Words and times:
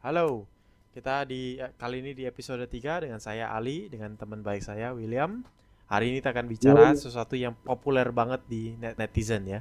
Halo, 0.00 0.48
kita 0.96 1.28
di 1.28 1.60
kali 1.76 2.00
ini 2.00 2.16
di 2.16 2.24
episode 2.24 2.64
3 2.64 3.04
dengan 3.04 3.20
saya 3.20 3.52
Ali 3.52 3.92
dengan 3.92 4.16
teman 4.16 4.40
baik 4.40 4.64
saya 4.64 4.96
William. 4.96 5.44
Hari 5.92 6.08
ini 6.08 6.24
kita 6.24 6.32
akan 6.32 6.48
bicara 6.48 6.96
sesuatu 6.96 7.36
yang 7.36 7.52
populer 7.52 8.08
banget 8.08 8.40
di 8.48 8.80
net 8.80 8.96
netizen 8.96 9.44
ya, 9.44 9.60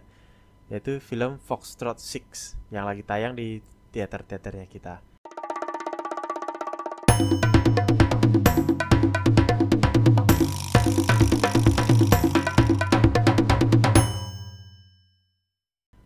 yaitu 0.71 1.03
film 1.03 1.43
Foxtrot 1.43 1.99
6 1.99 2.55
yang 2.71 2.87
lagi 2.87 3.03
tayang 3.03 3.35
di 3.35 3.59
teater-teaternya 3.91 4.63
kita. 4.71 5.03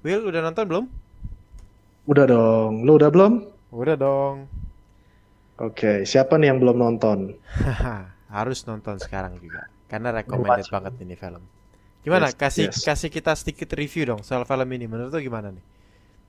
Will, 0.02 0.26
udah 0.26 0.42
nonton 0.42 0.66
belum? 0.66 0.86
Udah 2.10 2.26
dong. 2.26 2.82
Lu 2.82 2.98
udah 2.98 3.14
belum? 3.14 3.53
Udah 3.74 3.98
dong. 3.98 4.46
Oke, 5.58 6.06
siapa 6.06 6.38
nih 6.38 6.54
yang 6.54 6.62
belum 6.62 6.78
nonton? 6.78 7.34
Harus 8.30 8.62
nonton 8.70 9.02
sekarang 9.02 9.42
juga. 9.42 9.66
Karena 9.90 10.14
recommended 10.14 10.70
banget 10.70 10.94
ini 11.02 11.18
film. 11.18 11.42
Gimana? 12.06 12.30
Yes, 12.30 12.38
kasih 12.38 12.66
yes. 12.70 12.86
kasih 12.86 13.10
kita 13.10 13.34
sedikit 13.34 13.74
review 13.74 14.14
dong 14.14 14.22
soal 14.22 14.46
film 14.46 14.70
ini. 14.78 14.86
Menurut 14.86 15.10
lu 15.10 15.22
gimana 15.26 15.50
nih? 15.50 15.66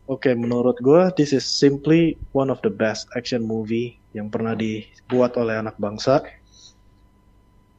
Oke, 0.08 0.36
menurut 0.36 0.76
gue 0.80 1.08
this 1.16 1.32
is 1.32 1.44
simply 1.44 2.16
one 2.36 2.48
of 2.52 2.60
the 2.64 2.72
best 2.72 3.08
action 3.16 3.44
movie 3.44 3.96
yang 4.12 4.28
pernah 4.28 4.52
dibuat 4.52 5.36
oleh 5.40 5.56
anak 5.60 5.76
bangsa. 5.80 6.24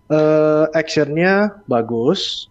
Eh, 0.09 0.65
actionnya 0.73 1.61
bagus, 1.65 2.49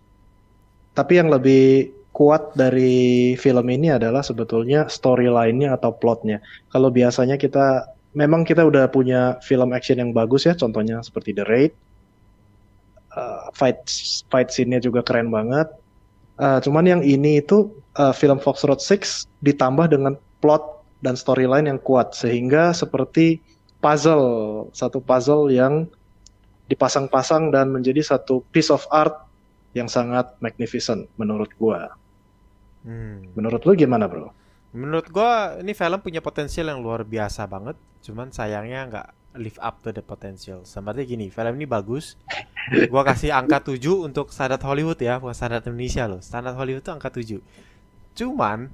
tapi 0.95 1.23
yang 1.23 1.31
lebih 1.31 1.91
kuat 2.15 2.55
dari 2.55 3.35
film 3.35 3.67
ini 3.67 3.91
adalah 3.91 4.23
sebetulnya 4.23 4.87
storyline-nya 4.87 5.75
atau 5.75 5.91
plotnya. 5.91 6.39
Kalau 6.71 6.95
biasanya 6.95 7.35
kita 7.35 7.91
memang 8.15 8.47
kita 8.47 8.63
udah 8.63 8.87
punya 8.87 9.43
film 9.43 9.75
action 9.75 9.99
yang 9.99 10.15
bagus 10.15 10.47
ya, 10.47 10.55
contohnya 10.55 11.03
seperti 11.03 11.35
The 11.35 11.45
Raid. 11.45 11.73
Eh, 13.15 13.43
fight 13.59 13.83
fight 14.31 14.55
scene-nya 14.55 14.79
juga 14.79 15.03
keren 15.03 15.35
banget. 15.35 15.67
Eh, 16.39 16.59
cuman 16.63 16.87
yang 16.87 17.03
ini 17.03 17.43
itu 17.43 17.75
eh, 17.99 18.15
film 18.15 18.39
Foxtrot 18.39 18.79
6 18.79 19.27
ditambah 19.43 19.91
dengan 19.91 20.15
plot 20.39 20.87
dan 21.03 21.19
storyline 21.19 21.67
yang 21.67 21.83
kuat 21.83 22.15
sehingga 22.15 22.71
seperti 22.71 23.43
puzzle, 23.83 24.71
satu 24.71 25.03
puzzle 25.03 25.51
yang 25.51 25.91
dipasang-pasang 26.71 27.53
dan 27.53 27.75
menjadi 27.75 28.01
satu 28.01 28.41
piece 28.55 28.73
of 28.73 28.87
art 28.89 29.13
yang 29.77 29.91
sangat 29.91 30.33
magnificent 30.39 31.11
menurut 31.19 31.51
gua. 31.59 31.93
Hmm. 32.85 33.33
Menurut 33.33 33.65
lu 33.65 33.73
gimana, 33.75 34.05
Bro? 34.07 34.31
Menurut 34.75 35.09
gua 35.09 35.57
ini 35.63 35.73
film 35.73 35.99
punya 36.05 36.21
potensial 36.21 36.69
yang 36.69 36.85
luar 36.85 37.03
biasa 37.03 37.49
banget. 37.49 37.81
Cuman 38.05 38.29
sayangnya 38.31 38.81
nggak 38.91 39.07
live 39.41 39.59
up 39.59 39.81
to 39.83 39.91
the 39.91 40.05
potential. 40.05 40.63
Seperti 40.63 41.09
gini, 41.09 41.33
film 41.33 41.57
ini 41.57 41.67
bagus. 41.67 42.15
Gua 42.93 43.03
kasih 43.03 43.35
angka 43.35 43.61
7 43.61 43.81
untuk 44.07 44.31
standar 44.31 44.63
Hollywood 44.63 44.97
ya, 45.03 45.19
bukan 45.19 45.35
standar 45.35 45.61
Indonesia 45.65 46.07
loh. 46.07 46.21
Standar 46.23 46.55
Hollywood 46.55 46.85
itu 46.87 46.93
angka 46.95 47.11
7. 47.11 47.41
Cuman 48.15 48.71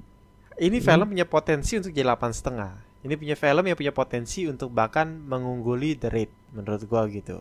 ini 0.61 0.79
Hmm. 0.79 0.87
film 0.87 1.07
punya 1.17 1.25
potensi 1.25 1.81
untuk 1.81 1.91
jadi 1.95 2.05
8 2.05 2.33
setengah. 2.37 2.73
Ini 3.01 3.17
punya 3.17 3.37
film 3.39 3.65
yang 3.65 3.79
punya 3.81 3.95
potensi 3.97 4.45
untuk 4.45 4.69
bahkan 4.77 5.09
mengungguli 5.25 5.97
The 5.97 6.09
Raid 6.13 6.33
menurut 6.53 6.85
gua 6.85 7.09
gitu. 7.09 7.41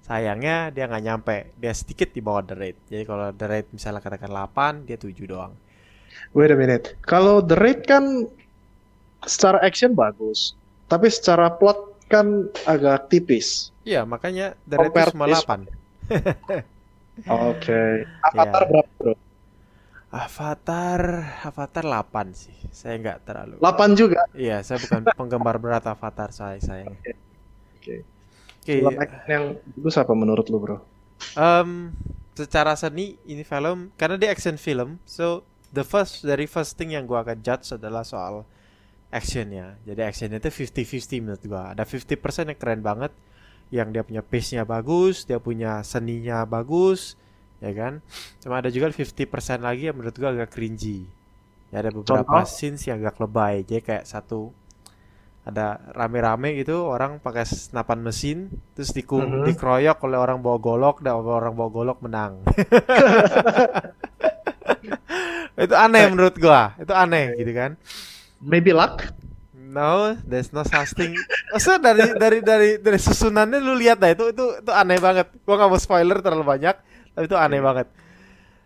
Sayangnya 0.00 0.72
dia 0.72 0.84
nggak 0.88 1.04
nyampe, 1.04 1.36
dia 1.56 1.72
sedikit 1.72 2.12
di 2.12 2.20
bawah 2.24 2.44
The 2.44 2.56
Raid. 2.56 2.76
Jadi 2.88 3.02
kalau 3.04 3.32
The 3.32 3.46
Raid 3.48 3.66
misalnya 3.72 4.00
katakan 4.00 4.28
8, 4.32 4.84
dia 4.88 4.96
7 4.96 5.28
doang. 5.28 5.52
Wait 6.32 6.50
a 6.50 6.56
minute. 6.56 6.98
Kalau 7.02 7.38
The 7.38 7.54
Raid 7.54 7.84
kan 7.84 8.26
secara 9.22 9.58
action 9.60 9.92
bagus, 9.92 10.52
tapi 10.86 11.08
secara 11.08 11.48
plot 11.50 11.78
kan 12.06 12.46
agak 12.64 13.08
tipis. 13.08 13.72
Iya, 13.82 14.04
makanya 14.04 14.58
The 14.64 14.76
Raid 14.76 14.92
itu 14.92 15.12
cuma 15.12 15.26
this 15.26 15.42
8. 15.42 15.64
Oke. 17.50 17.82
Avatar 18.26 18.62
Iya. 18.62 18.70
berapa, 18.70 18.90
Bro? 18.98 19.14
Avatar, 20.14 21.00
Avatar 21.42 21.84
8 21.84 22.06
sih. 22.32 22.54
Saya 22.70 22.94
nggak 22.96 23.18
terlalu. 23.24 23.54
8 23.58 23.98
juga. 23.98 24.22
Iya, 24.30 24.62
saya 24.62 24.78
bukan 24.78 25.02
penggemar 25.18 25.58
berat 25.58 25.82
Avatar 25.84 26.30
saya 26.30 26.58
sayang. 26.58 26.94
Oke. 27.74 28.02
Oke, 28.64 28.80
yang 29.28 29.60
bagus 29.76 30.00
apa 30.00 30.16
menurut 30.16 30.48
lu, 30.48 30.56
Bro? 30.56 30.78
em, 31.36 31.92
secara 32.32 32.72
seni 32.74 33.14
ini 33.22 33.44
film 33.44 33.92
karena 33.94 34.16
dia 34.16 34.32
action 34.32 34.56
film, 34.56 34.96
so 35.04 35.44
the 35.74 35.82
first 35.82 36.22
dari 36.22 36.46
first 36.46 36.78
thing 36.78 36.94
yang 36.94 37.04
gua 37.04 37.20
akan 37.20 37.42
judge 37.42 37.74
adalah 37.74 38.06
soal 38.06 38.46
actionnya. 39.10 39.74
Jadi 39.82 40.00
actionnya 40.00 40.38
itu 40.38 40.50
50-50 40.50 41.18
menurut 41.20 41.42
gua. 41.44 41.74
Ada 41.74 41.82
50% 41.82 42.14
yang 42.46 42.58
keren 42.58 42.80
banget, 42.80 43.12
yang 43.68 43.90
dia 43.90 44.02
punya 44.02 44.22
pace-nya 44.22 44.62
bagus, 44.62 45.22
dia 45.22 45.38
punya 45.38 45.82
seninya 45.82 46.42
bagus, 46.44 47.18
ya 47.58 47.70
kan? 47.70 47.98
Cuma 48.38 48.58
ada 48.58 48.70
juga 48.70 48.88
50% 48.88 49.26
lagi 49.58 49.86
yang 49.86 49.96
menurut 49.96 50.14
gua 50.14 50.30
agak 50.30 50.50
cringy. 50.50 51.06
Ya 51.68 51.82
ada 51.82 51.90
beberapa 51.90 52.22
Contoh? 52.22 52.46
scenes 52.46 52.86
yang 52.86 52.98
agak 52.98 53.18
lebay. 53.18 53.62
Jadi 53.62 53.82
kayak 53.82 54.06
satu 54.06 54.54
ada 55.44 55.76
rame-rame 55.92 56.56
gitu 56.56 56.88
orang 56.88 57.20
pakai 57.20 57.44
senapan 57.44 58.00
mesin 58.00 58.38
terus 58.72 58.96
diku 58.96 59.20
Mhm. 59.20 59.44
dikeroyok 59.44 60.00
oleh 60.00 60.16
orang 60.16 60.40
bawa 60.40 60.56
golok 60.56 61.04
dan 61.04 61.20
orang 61.20 61.52
bawa 61.52 61.68
golok 61.68 61.98
menang. 62.00 62.40
itu 65.54 65.74
aneh 65.74 66.10
menurut 66.10 66.34
gua. 66.36 66.74
Itu 66.78 66.90
aneh 66.90 67.38
gitu 67.38 67.52
kan. 67.54 67.78
Maybe 68.42 68.74
luck? 68.74 69.06
No, 69.54 70.14
there's 70.22 70.54
no 70.54 70.62
such 70.62 70.94
thing. 70.94 71.18
Maksudnya 71.50 71.80
dari 71.82 72.04
dari 72.14 72.38
dari 72.42 72.70
dari 72.78 72.98
susunannya 72.98 73.58
lu 73.58 73.74
lihat 73.74 73.98
dah 73.98 74.10
itu 74.14 74.30
itu 74.30 74.44
itu 74.62 74.70
aneh 74.70 74.98
banget. 75.02 75.30
Gua 75.42 75.58
nggak 75.58 75.70
mau 75.70 75.80
spoiler 75.82 76.18
terlalu 76.22 76.46
banyak, 76.46 76.76
tapi 77.14 77.24
itu 77.26 77.34
aneh 77.34 77.58
banget. 77.58 77.88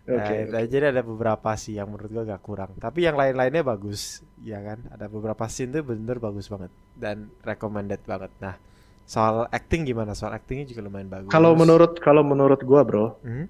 Nah, 0.09 0.25
Oke. 0.25 0.35
nah, 0.49 0.61
jadi 0.65 0.89
ada 0.89 1.05
beberapa 1.05 1.53
sih 1.53 1.77
yang 1.77 1.93
menurut 1.93 2.09
gua 2.09 2.23
agak 2.25 2.41
kurang. 2.41 2.71
Tapi 2.81 3.05
yang 3.05 3.13
lain-lainnya 3.13 3.61
bagus, 3.61 4.25
ya 4.41 4.57
kan? 4.57 4.81
Ada 4.89 5.05
beberapa 5.05 5.45
scene 5.45 5.69
tuh 5.69 5.85
bener 5.85 6.17
bagus 6.17 6.49
banget 6.49 6.73
dan 6.97 7.29
recommended 7.45 8.01
banget. 8.09 8.33
Nah, 8.41 8.57
soal 9.05 9.45
acting 9.53 9.85
gimana? 9.85 10.17
Soal 10.17 10.33
actingnya 10.33 10.65
juga 10.65 10.81
lumayan 10.89 11.09
bagus. 11.09 11.29
Kalau 11.29 11.53
menurut 11.53 12.01
kalau 12.01 12.25
menurut 12.25 12.61
gua, 12.65 12.81
Bro, 12.81 13.21
Hmm? 13.21 13.45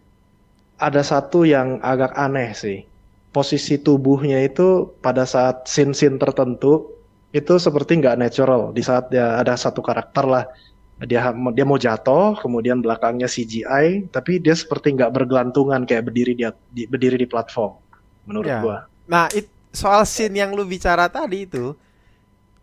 ada 0.79 1.00
satu 1.00 1.44
yang 1.47 1.79
agak 1.79 2.11
aneh 2.16 2.51
sih. 2.56 2.83
Posisi 3.29 3.78
tubuhnya 3.78 4.41
itu 4.41 4.90
pada 5.06 5.22
saat 5.29 5.69
scene-scene 5.69 6.17
tertentu 6.17 6.90
itu 7.29 7.53
seperti 7.62 8.01
nggak 8.01 8.17
natural. 8.17 8.73
Di 8.73 8.81
saat 8.81 9.13
dia 9.13 9.38
ada 9.38 9.53
satu 9.53 9.85
karakter 9.85 10.25
lah, 10.25 10.44
dia 11.06 11.22
dia 11.57 11.66
mau 11.69 11.78
jatuh, 11.78 12.41
kemudian 12.41 12.81
belakangnya 12.81 13.29
CGI, 13.29 14.09
tapi 14.09 14.41
dia 14.41 14.57
seperti 14.57 14.97
nggak 14.97 15.13
bergelantungan 15.13 15.85
kayak 15.85 16.09
berdiri 16.09 16.34
di, 16.34 16.44
di- 16.73 16.89
berdiri 16.89 17.18
di 17.22 17.28
platform. 17.29 17.78
Menurut 18.25 18.53
Ya. 18.53 18.59
gua. 18.62 18.78
Nah, 19.06 19.29
it, 19.34 19.50
soal 19.73 20.06
scene 20.09 20.34
yang 20.41 20.53
lu 20.57 20.66
bicara 20.66 21.06
tadi 21.09 21.45
itu, 21.45 21.78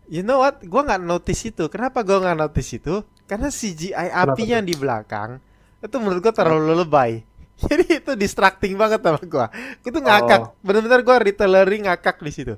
you 0.07 0.23
know 0.23 0.39
what? 0.43 0.59
Gua 0.67 0.81
nggak 0.87 1.01
notice 1.03 1.41
itu. 1.51 1.65
Kenapa 1.71 2.03
gua 2.03 2.17
nggak 2.23 2.37
notice 2.39 2.69
itu? 2.79 2.95
Karena 3.27 3.49
CGI 3.51 4.07
apinya 4.11 4.59
yang 4.59 4.67
di 4.67 4.75
belakang 4.75 5.39
itu 5.83 5.95
menurut 5.99 6.19
gua 6.23 6.33
terlalu 6.35 6.73
lebay. 6.83 7.11
Jadi 7.69 7.85
itu 7.99 8.11
distracting 8.13 8.77
banget 8.77 9.01
sama 9.01 9.21
gua. 9.25 9.47
Itu 9.81 9.97
ngakak. 9.97 10.41
Oh. 10.41 10.49
Bener-bener 10.61 11.01
gua 11.01 11.17
retaileri 11.17 11.77
ngakak 11.89 12.21
di 12.21 12.31
situ. 12.31 12.53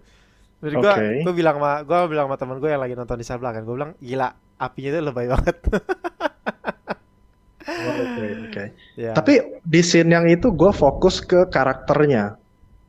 Menurut 0.60 0.84
gua, 0.84 0.94
Oke. 1.00 1.24
gua 1.24 1.34
bilang 1.34 1.56
sama 1.56 1.72
gua 1.88 2.00
bilang 2.12 2.26
sama 2.28 2.36
teman 2.36 2.58
gua 2.60 2.70
yang 2.76 2.82
lagi 2.84 2.94
nonton 3.00 3.16
di 3.16 3.24
sebelah 3.24 3.40
belakang, 3.48 3.64
gua 3.64 3.76
bilang 3.80 3.92
gila 4.04 4.28
apinya 4.60 4.90
itu 4.92 5.00
lebay 5.00 5.28
banget. 5.32 5.56
Oh, 7.70 7.94
Oke, 8.02 8.26
oke. 8.50 8.64
ya. 9.04 9.12
Tapi 9.16 9.34
di 9.62 9.82
scene 9.86 10.10
yang 10.10 10.26
itu 10.26 10.50
gue 10.52 10.72
fokus 10.74 11.22
ke 11.22 11.48
karakternya, 11.48 12.36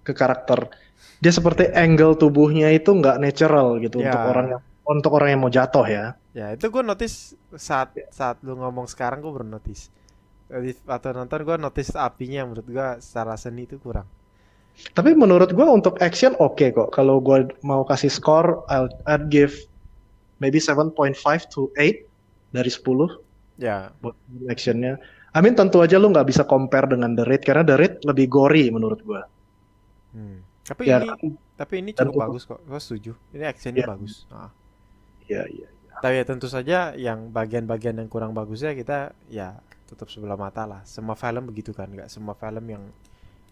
ke 0.03 0.17
karakter. 0.17 0.73
Dia 1.21 1.33
seperti 1.37 1.69
angle 1.77 2.17
tubuhnya 2.17 2.73
itu 2.73 2.91
nggak 2.97 3.21
natural 3.21 3.77
gitu 3.79 4.01
Ya. 4.01 4.09
untuk 4.11 4.23
orang 4.33 4.47
yang 4.57 4.63
untuk 4.89 5.11
orang 5.15 5.29
yang 5.37 5.41
mau 5.45 5.53
jatuh 5.53 5.87
ya. 5.87 6.05
Ya 6.33 6.57
itu 6.57 6.67
gue 6.67 6.83
notice 6.83 7.37
saat 7.55 7.93
saat 8.09 8.41
lu 8.41 8.57
ngomong 8.57 8.89
sekarang 8.89 9.21
gue 9.21 9.31
baru 9.31 9.47
notice. 9.47 9.93
Atau 10.85 11.11
nonton 11.13 11.41
gue 11.41 11.57
notice 11.57 11.95
apinya 11.95 12.43
menurut 12.43 12.67
gue 12.67 12.89
secara 12.99 13.35
seni 13.35 13.65
itu 13.65 13.79
kurang. 13.79 14.07
Tapi 14.91 15.13
menurut 15.13 15.51
gue 15.51 15.67
untuk 15.67 15.99
action 16.01 16.33
oke 16.37 16.73
kok. 16.73 16.89
Kalau 16.91 17.19
gue 17.19 17.55
mau 17.61 17.83
kasih 17.83 18.09
skor, 18.09 18.65
I'll, 18.67 18.89
I'd 19.05 19.29
give 19.29 19.55
maybe 20.39 20.57
7.5 20.57 20.95
to 21.49 21.69
8 21.77 22.07
dari 22.51 22.71
10 22.71 22.83
Ya, 23.61 23.93
buat 24.01 24.17
actionnya. 24.49 24.97
I 25.31 25.45
mean 25.45 25.53
tentu 25.53 25.79
aja 25.79 26.01
lu 26.01 26.09
nggak 26.09 26.27
bisa 26.27 26.43
compare 26.43 26.89
dengan 26.89 27.13
The 27.13 27.23
Raid 27.23 27.45
karena 27.45 27.63
The 27.63 27.77
Raid 27.77 27.95
lebih 28.03 28.27
gory 28.27 28.73
menurut 28.73 29.05
gue. 29.05 29.21
hmm. 30.17 30.39
tapi 30.65 30.83
Ya, 30.87 31.05
ini 31.05 31.37
tapi 31.55 31.75
ini 31.79 31.91
cukup 31.93 32.09
untuk- 32.09 32.23
bagus 32.25 32.43
kok. 32.49 32.61
Gue 32.65 32.81
setuju. 32.81 33.13
Ini 33.31 33.45
actionnya 33.45 33.85
Ya. 33.85 33.89
bagus. 33.91 34.25
Ah. 34.33 34.49
Iya 35.29 35.45
iya. 35.47 35.69
Tapi 36.01 36.15
ya 36.17 36.25
tentu 36.25 36.49
saja 36.49 36.97
yang 36.97 37.29
bagian-bagian 37.29 38.01
yang 38.01 38.09
kurang 38.09 38.33
bagusnya 38.33 38.73
kita 38.73 39.13
ya 39.29 39.61
tutup 39.91 40.07
sebelah 40.07 40.39
mata 40.39 40.63
lah. 40.65 40.81
Semua 40.87 41.19
film 41.19 41.51
begitu 41.51 41.75
kan, 41.75 41.91
nggak 41.91 42.07
semua 42.07 42.39
film 42.39 42.63
yang 42.71 42.85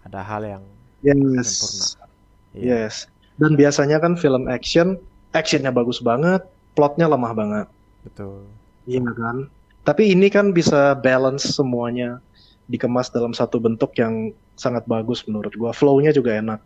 ada 0.06 0.22
hal 0.22 0.42
yang 0.46 0.62
Yes. 1.02 1.58
sempurna. 1.58 2.06
Iya. 2.54 2.86
Yes. 2.86 3.10
Dan 3.38 3.54
biasanya 3.54 3.98
kan 3.98 4.14
film 4.14 4.46
action, 4.46 4.98
actionnya 5.34 5.70
bagus 5.74 5.98
banget, 5.98 6.42
plotnya 6.78 7.06
lemah 7.10 7.32
banget. 7.34 7.66
Betul. 8.06 8.46
Iya 8.86 9.02
kan? 9.14 9.50
Tapi 9.82 10.14
ini 10.14 10.26
kan 10.30 10.50
bisa 10.54 10.94
balance 10.98 11.46
semuanya 11.54 12.18
dikemas 12.66 13.10
dalam 13.10 13.32
satu 13.34 13.58
bentuk 13.62 13.94
yang 13.98 14.34
sangat 14.58 14.86
bagus 14.90 15.22
menurut 15.26 15.54
gua. 15.54 15.70
Flow-nya 15.70 16.10
juga 16.10 16.34
enak. 16.34 16.60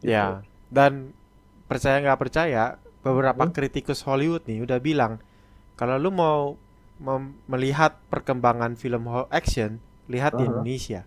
Gitu. 0.00 0.12
Ya. 0.12 0.44
Dan 0.68 1.12
percaya 1.68 2.00
nggak 2.04 2.20
percaya, 2.20 2.76
beberapa 3.02 3.42
Hmm. 3.42 3.52
kritikus 3.52 4.04
Hollywood 4.06 4.46
nih 4.46 4.62
udah 4.62 4.78
bilang 4.78 5.18
kalau 5.74 5.98
lu 5.98 6.14
mau 6.14 6.54
melihat 7.52 7.92
perkembangan 8.12 8.72
film 8.82 9.04
action, 9.40 9.70
lihat 10.12 10.32
di 10.38 10.42
Aha. 10.42 10.50
Indonesia. 10.50 11.00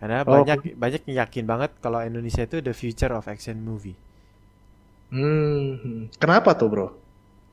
Karena 0.00 0.20
Oh. 0.26 0.44
banyak 0.44 0.60
banyak 0.82 1.02
yang 1.08 1.16
yakin 1.26 1.44
banget 1.52 1.70
kalau 1.84 2.00
Indonesia 2.10 2.42
itu 2.48 2.58
the 2.68 2.74
future 2.82 3.12
of 3.18 3.24
action 3.34 3.56
movie. 3.68 3.96
Hmm, 5.10 6.10
kenapa 6.22 6.50
tuh 6.58 6.68
bro? 6.72 6.86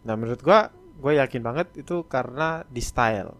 Nah, 0.07 0.15
menurut 0.19 0.41
gua, 0.47 0.59
gue 1.03 1.13
yakin 1.21 1.41
banget 1.47 1.67
itu 1.81 1.95
karena 2.13 2.49
di 2.75 2.81
style. 2.89 3.31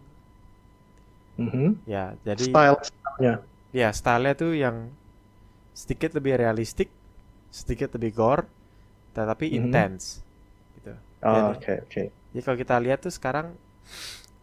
Mhm. 1.38 1.78
Ya, 1.84 2.16
jadi 2.24 2.44
Style 2.44 2.78
stylenya. 2.84 3.34
ya 3.74 3.88
stylenya 3.92 4.34
tuh 4.38 4.52
yang 4.56 4.76
sedikit 5.74 6.14
lebih 6.18 6.34
realistik, 6.42 6.88
sedikit 7.50 7.94
lebih 7.96 8.12
gore, 8.14 8.44
tetapi 9.16 9.46
Mhm. 9.50 9.60
intense. 9.60 10.22
Gitu. 10.78 10.94
Oh, 11.22 11.54
Oke 11.54 11.72
oke. 11.82 12.02
Jadi 12.34 12.40
kalau 12.44 12.58
kita 12.58 12.76
lihat 12.82 13.00
tuh 13.06 13.14
sekarang 13.14 13.54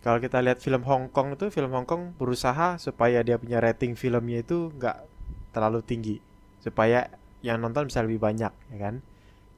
kalau 0.02 0.18
kita 0.18 0.42
lihat 0.42 0.60
film 0.60 0.82
Hong 0.84 1.10
Kong 1.10 1.38
itu 1.38 1.50
film 1.54 1.72
Hong 1.74 1.86
Kong 1.86 2.14
berusaha 2.18 2.78
supaya 2.82 3.22
dia 3.22 3.38
punya 3.38 3.62
rating 3.62 3.94
filmnya 3.94 4.42
itu 4.42 4.74
nggak 4.74 4.98
terlalu 5.54 5.80
tinggi 5.86 6.16
supaya 6.60 7.10
yang 7.42 7.58
nonton 7.62 7.90
bisa 7.90 8.02
lebih 8.06 8.22
banyak 8.22 8.54
ya 8.74 8.78
kan. 8.78 8.96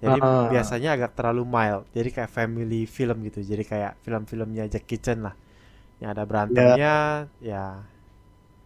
Jadi 0.03 0.19
Ah. 0.19 0.51
biasanya 0.51 0.99
agak 0.99 1.15
terlalu 1.15 1.43
mild. 1.47 1.87
Jadi 1.95 2.09
kayak 2.11 2.31
family 2.31 2.83
film 2.87 3.23
gitu. 3.23 3.39
Jadi 3.39 3.63
kayak 3.63 3.95
film-filmnya 4.03 4.67
Jackie 4.67 4.99
Chan 4.99 5.19
lah. 5.23 5.35
Yang 6.03 6.09
ada 6.11 6.23
berantemnya 6.27 6.95
ya 7.39 7.65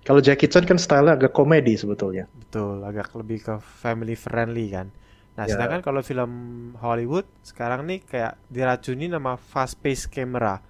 Kalau 0.07 0.23
Jackie 0.23 0.47
Chan 0.47 0.63
kan 0.63 0.79
stylenya 0.79 1.19
agak 1.19 1.33
komedi 1.35 1.75
sebetulnya. 1.75 2.25
betul 2.31 2.79
agak 2.81 3.11
lebih 3.13 3.39
ke 3.43 3.53
family 3.59 4.15
friendly 4.15 4.71
kan. 4.71 4.87
Nah, 5.37 5.45
Ya. 5.45 5.53
sedangkan 5.53 5.81
kalau 5.85 6.01
film 6.01 6.31
Hollywood 6.79 7.27
sekarang 7.43 7.85
nih 7.85 8.01
kayak 8.07 8.33
diracuni 8.49 9.05
nama 9.11 9.35
fast 9.37 9.77
pace 9.83 10.07
camera. 10.09 10.63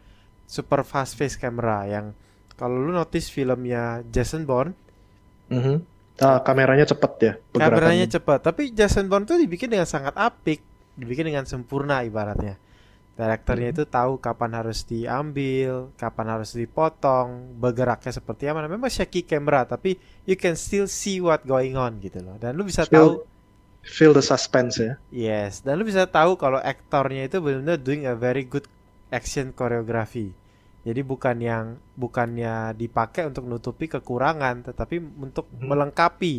Super 0.47 0.81
fast 0.81 1.19
pace 1.19 1.35
camera 1.35 1.83
yang 1.83 2.15
kalau 2.55 2.79
lu 2.79 2.89
notice 2.89 3.27
filmnya 3.27 4.01
Jason 4.07 4.47
Bourne, 4.47 4.73
Mhm. 5.47 5.95
Ah, 6.17 6.41
kameranya 6.41 6.83
cepet 6.83 7.11
ya 7.21 7.33
kameranya 7.53 8.09
cepat, 8.09 8.41
tapi 8.41 8.73
Jason 8.73 9.05
Bourne 9.05 9.23
tuh 9.23 9.38
dibikin 9.38 9.69
dengan 9.69 9.85
sangat 9.85 10.17
apik, 10.17 10.65
dibikin 10.97 11.29
dengan 11.29 11.45
sempurna 11.45 12.01
ibaratnya. 12.01 12.57
Direkturnya 13.13 13.69
Mhm. 13.69 13.75
itu 13.77 13.83
tahu 13.85 14.17
kapan 14.17 14.51
harus 14.57 14.81
diambil, 14.81 15.94
kapan 15.94 16.27
harus 16.33 16.53
dipotong, 16.53 17.57
bergeraknya 17.57 18.09
seperti 18.09 18.45
apa. 18.45 18.61
Nah, 18.61 18.69
Memang 18.69 18.89
shaky 18.89 19.25
camera, 19.25 19.65
tapi 19.65 19.94
you 20.25 20.33
can 20.33 20.53
still 20.53 20.85
see 20.85 21.17
what 21.17 21.45
going 21.45 21.73
on 21.73 21.97
gitu 21.97 22.21
loh. 22.21 22.38
Dan 22.38 22.53
lu 22.53 22.65
bisa 22.65 22.85
tahu 22.85 23.21
Feel- 23.21 23.25
Feel 23.88 24.11
the 24.11 24.21
suspense 24.21 24.77
ya. 24.77 24.99
Yes, 25.09 25.61
dan 25.61 25.79
lu 25.79 25.88
bisa 25.88 26.03
tahu 26.03 26.35
kalau 26.35 26.59
aktornya 26.59 27.23
itu 27.23 27.39
benar-benar 27.39 27.79
doing 27.79 28.03
a 28.03 28.13
very 28.13 28.44
good 28.44 28.65
action 29.09 29.56
choreography. 29.56 30.33
Jadi 30.88 31.01
bukan 31.04 31.38
yang 31.44 31.65
bukannya 32.00 32.71
dipakai 32.71 33.27
untuk 33.27 33.44
nutupi 33.44 33.92
kekurangan, 33.92 34.71
tetapi 34.71 35.04
untuk 35.19 35.51
Mhm. 35.51 35.68
melengkapi 35.68 36.36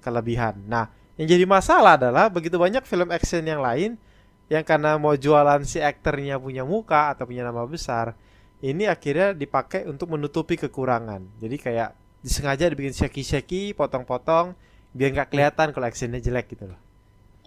kelebihan. 0.00 0.64
Nah, 0.64 0.88
yang 1.20 1.28
jadi 1.28 1.44
masalah 1.44 2.00
adalah 2.00 2.32
begitu 2.32 2.56
banyak 2.56 2.88
film 2.88 3.12
action 3.12 3.44
yang 3.44 3.60
lain 3.60 4.00
yang 4.48 4.64
karena 4.64 4.96
mau 4.96 5.12
jualan 5.16 5.64
si 5.64 5.80
aktornya 5.80 6.40
punya 6.40 6.64
muka 6.64 7.12
atau 7.12 7.28
punya 7.28 7.44
nama 7.44 7.64
besar, 7.68 8.16
ini 8.64 8.88
akhirnya 8.88 9.36
dipakai 9.36 9.84
untuk 9.88 10.12
menutupi 10.12 10.56
kekurangan. 10.56 11.24
Jadi 11.40 11.56
kayak 11.60 11.90
disengaja 12.24 12.68
dibikin 12.72 12.96
shaky-shaky, 12.96 13.76
potong-potong, 13.76 14.56
biar 14.92 15.08
nggak 15.12 15.28
kelihatan 15.32 15.68
kalau 15.72 15.86
actionnya 15.88 16.20
jelek 16.20 16.52
gitu 16.52 16.68
loh. 16.68 16.80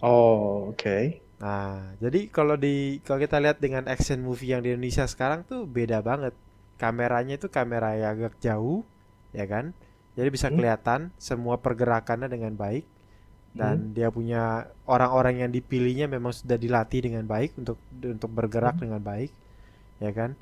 Oh 0.04 0.70
oke. 0.70 1.25
Nah, 1.36 1.92
jadi 2.00 2.32
kalau 2.32 2.56
di 2.56 3.04
kalau 3.04 3.20
kita 3.20 3.36
lihat 3.44 3.60
dengan 3.60 3.84
action 3.92 4.24
movie 4.24 4.56
yang 4.56 4.64
di 4.64 4.72
Indonesia 4.72 5.04
sekarang 5.04 5.44
tuh 5.44 5.68
beda 5.68 6.00
banget. 6.00 6.32
Kameranya 6.80 7.40
itu 7.40 7.48
kamera 7.48 7.96
yang 7.96 8.10
agak 8.20 8.34
jauh, 8.40 8.84
ya 9.32 9.44
kan? 9.48 9.72
Jadi 10.16 10.28
bisa 10.32 10.48
Hmm. 10.48 10.56
kelihatan 10.56 11.00
semua 11.20 11.60
pergerakannya 11.60 12.28
dengan 12.28 12.56
baik 12.56 12.84
dan 13.56 13.96
dia 13.96 14.12
punya 14.12 14.68
orang-orang 14.84 15.44
yang 15.44 15.50
dipilihnya 15.52 16.06
memang 16.08 16.32
sudah 16.36 16.60
dilatih 16.60 17.08
dengan 17.08 17.24
baik 17.24 17.56
untuk 17.56 17.80
untuk 18.04 18.30
bergerak 18.32 18.76
Hmm. 18.76 18.82
dengan 18.88 19.00
baik, 19.00 19.32
ya 20.00 20.12
kan? 20.12 20.36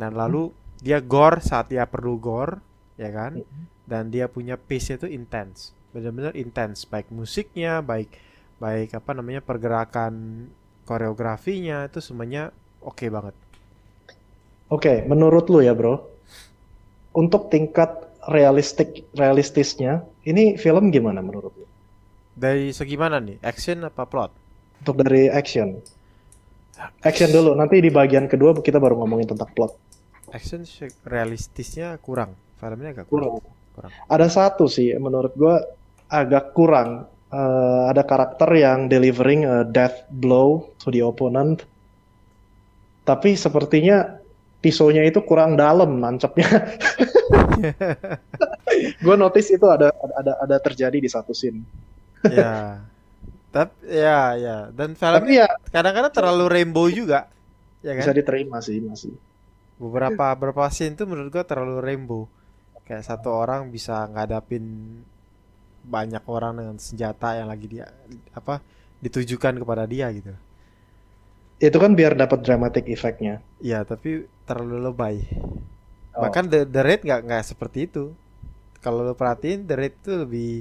Nah, 0.00 0.08
lalu 0.12 0.52
dia 0.80 1.00
gore 1.00 1.40
saat 1.44 1.72
dia 1.72 1.84
perlu 1.88 2.20
gore, 2.20 2.60
ya 3.00 3.10
kan? 3.12 3.40
Mhm. 3.40 3.64
Dan 3.88 4.12
dia 4.12 4.28
punya 4.28 4.60
pace 4.60 5.00
itu 5.00 5.08
intense, 5.08 5.72
benar-benar 5.96 6.36
intense, 6.36 6.84
baik 6.84 7.08
musiknya, 7.08 7.80
baik 7.80 8.12
baik 8.58 8.94
apa 8.98 9.10
namanya 9.14 9.40
pergerakan 9.42 10.46
koreografinya 10.82 11.86
itu 11.86 12.02
semuanya 12.02 12.50
oke 12.82 13.06
banget. 13.10 13.34
Oke, 14.68 15.00
menurut 15.08 15.48
lu 15.48 15.64
ya 15.64 15.72
bro, 15.72 15.96
untuk 17.16 17.48
tingkat 17.48 17.88
realistik 18.28 19.08
realistisnya, 19.16 20.04
ini 20.28 20.60
film 20.60 20.92
gimana 20.92 21.24
menurut 21.24 21.52
lu? 21.56 21.66
Dari 22.36 22.70
segi 22.76 22.94
mana 23.00 23.16
nih? 23.16 23.40
Action 23.40 23.88
apa 23.88 24.04
plot? 24.04 24.30
Untuk 24.84 25.00
dari 25.00 25.26
action, 25.32 25.80
action 27.02 27.32
dulu. 27.32 27.56
Nanti 27.56 27.82
di 27.82 27.90
bagian 27.90 28.30
kedua 28.30 28.54
kita 28.60 28.78
baru 28.78 29.00
ngomongin 29.02 29.34
tentang 29.34 29.50
plot. 29.56 29.72
Action 30.30 30.62
realistisnya 31.08 31.96
kurang. 31.98 32.36
Filmnya 32.60 32.92
agak 32.94 33.08
kurang. 33.08 33.40
Kurang. 33.40 33.56
Kurang. 33.74 33.92
Ada 34.06 34.26
satu 34.28 34.68
sih 34.68 34.92
menurut 35.00 35.32
gua 35.34 35.64
agak 36.06 36.52
kurang. 36.52 37.08
Eh, 37.28 37.82
ada 37.92 38.08
karakter 38.08 38.48
yang 38.56 38.88
delivering 38.88 39.44
a 39.44 39.60
death 39.60 40.08
blow 40.08 40.72
to 40.80 40.88
the 40.88 41.04
opponent. 41.04 41.60
Tapi 43.04 43.36
sepertinya 43.36 44.16
pisaunya 44.64 45.04
itu 45.04 45.20
kurang 45.20 45.60
dalam 45.60 46.00
nancapnya. 46.00 46.48
Gue 49.04 49.16
notice 49.20 49.52
itu 49.52 49.66
ada 49.68 49.92
ada 49.92 50.32
ada 50.40 50.56
terjadi 50.56 50.96
di 50.96 51.08
satu 51.08 51.36
scene. 51.36 51.60
ya. 52.24 52.80
Tapi 53.48 53.80
ya 53.88 54.36
ya 54.36 54.56
dan 54.72 54.92
film 54.92 55.24
Tapi 55.24 55.40
ya 55.40 55.48
kadang-kadang 55.72 56.12
terlalu 56.12 56.44
rainbow 56.48 56.88
juga. 56.88 57.28
Ya 57.84 57.92
bisa 57.92 58.12
kan? 58.12 58.16
diterima 58.16 58.64
sih 58.64 58.80
masih. 58.80 59.12
Beberapa 59.76 60.32
beberapa 60.32 60.64
scene 60.72 60.96
tuh 60.96 61.04
menurut 61.04 61.28
gua 61.28 61.44
terlalu 61.44 61.76
rainbow. 61.84 62.22
Kayak 62.88 63.04
satu 63.04 63.28
orang 63.32 63.68
bisa 63.68 64.08
ngadapin 64.08 64.64
banyak 65.88 66.22
orang 66.28 66.52
dengan 66.60 66.76
senjata 66.76 67.34
yang 67.40 67.48
lagi 67.48 67.66
dia 67.66 67.86
apa 68.36 68.60
ditujukan 69.00 69.56
kepada 69.62 69.84
dia 69.88 70.06
gitu. 70.12 70.34
Itu 71.58 71.78
kan 71.82 71.98
biar 71.98 72.14
dapat 72.14 72.46
dramatic 72.46 72.86
effect-nya. 72.86 73.42
Iya, 73.58 73.82
tapi 73.82 74.30
terlalu 74.46 74.78
lebay. 74.90 75.16
Oh. 76.14 76.22
Bahkan 76.22 76.44
the, 76.50 76.60
the 76.68 76.82
Raid 76.86 77.02
nggak 77.02 77.20
nggak 77.26 77.42
seperti 77.46 77.90
itu. 77.90 78.14
Kalau 78.78 79.02
lo 79.02 79.14
perhatiin 79.18 79.66
the 79.66 79.74
Raid 79.74 79.94
itu 79.98 80.12
lebih 80.14 80.52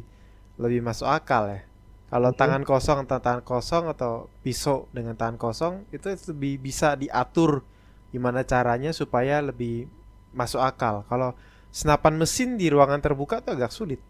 lebih 0.57 0.81
masuk 0.81 1.05
akal 1.05 1.53
ya. 1.53 1.61
Kalau 2.09 2.31
Mhm. 2.33 2.37
tangan 2.39 2.63
kosong 2.65 2.99
tangan 3.05 3.21
tangan 3.21 3.43
kosong 3.45 3.83
atau 3.93 4.31
pisau 4.41 4.87
dengan 4.95 5.13
tangan 5.13 5.37
kosong 5.37 5.73
itu 5.93 6.07
lebih 6.33 6.53
bisa 6.65 6.95
diatur 6.97 7.61
gimana 8.09 8.41
caranya 8.47 8.89
supaya 8.95 9.43
lebih 9.43 9.85
masuk 10.33 10.61
akal. 10.63 11.05
Kalau 11.11 11.37
senapan 11.69 12.17
mesin 12.17 12.57
di 12.57 12.71
ruangan 12.73 13.03
terbuka 13.03 13.43
tuh 13.43 13.53
agak 13.59 13.69
sulit. 13.69 14.01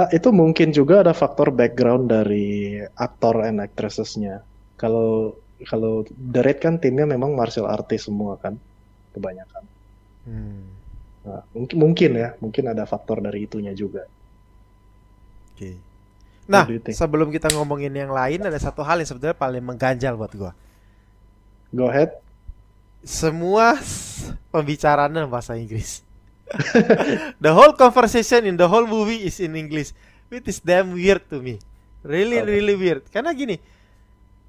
Ah, 0.00 0.08
itu 0.16 0.28
mungkin 0.40 0.68
juga 0.78 0.94
ada 1.04 1.12
faktor 1.22 1.48
background 1.60 2.04
dari 2.14 2.46
aktor 3.06 3.34
and 3.48 3.58
actresses-nya. 3.66 4.34
Kalau 4.82 5.10
kalau 5.70 5.92
The 6.32 6.40
Raid 6.46 6.58
kan 6.64 6.74
timnya 6.82 7.06
memang 7.14 7.30
martial 7.40 7.66
artist 7.76 8.04
semua 8.08 8.32
kan, 8.44 8.54
kebanyakan. 9.14 9.64
Hmm, 10.24 10.62
Nah, 11.26 11.42
mungkin 11.54 11.76
mungkin 11.84 12.10
ya, 12.22 12.28
mungkin 12.42 12.64
ada 12.72 12.84
faktor 12.92 13.18
dari 13.26 13.38
itunya 13.46 13.72
juga. 13.76 14.02
Oke. 15.54 15.70
Nah, 16.50 16.66
you 16.72 16.80
think? 16.82 17.00
sebelum 17.00 17.28
kita 17.34 17.48
ngomongin 17.54 17.94
yang 17.94 18.10
lain 18.10 18.40
ada 18.48 18.58
satu 18.58 18.82
hal 18.88 18.98
yang 19.00 19.08
sebenarnya 19.10 19.38
paling 19.38 19.64
mengganjal 19.64 20.14
buat 20.18 20.32
gua. 20.34 20.52
Go 21.72 21.86
ahead. 21.90 22.10
semua 23.00 23.80
pembicaraan 24.52 25.12
dalam 25.12 25.32
bahasa 25.32 25.56
Inggris. 25.56 26.04
the 27.44 27.52
whole 27.54 27.74
conversation 27.74 28.46
in 28.46 28.56
the 28.58 28.66
whole 28.66 28.86
movie 28.86 29.26
is 29.26 29.38
in 29.38 29.54
English. 29.54 29.94
It 30.30 30.46
is 30.46 30.62
damn 30.62 30.94
weird 30.94 31.26
to 31.30 31.42
me. 31.42 31.58
Really, 32.02 32.38
Oke. 32.40 32.48
really 32.48 32.74
weird. 32.78 33.02
Karena 33.10 33.34
gini, 33.34 33.58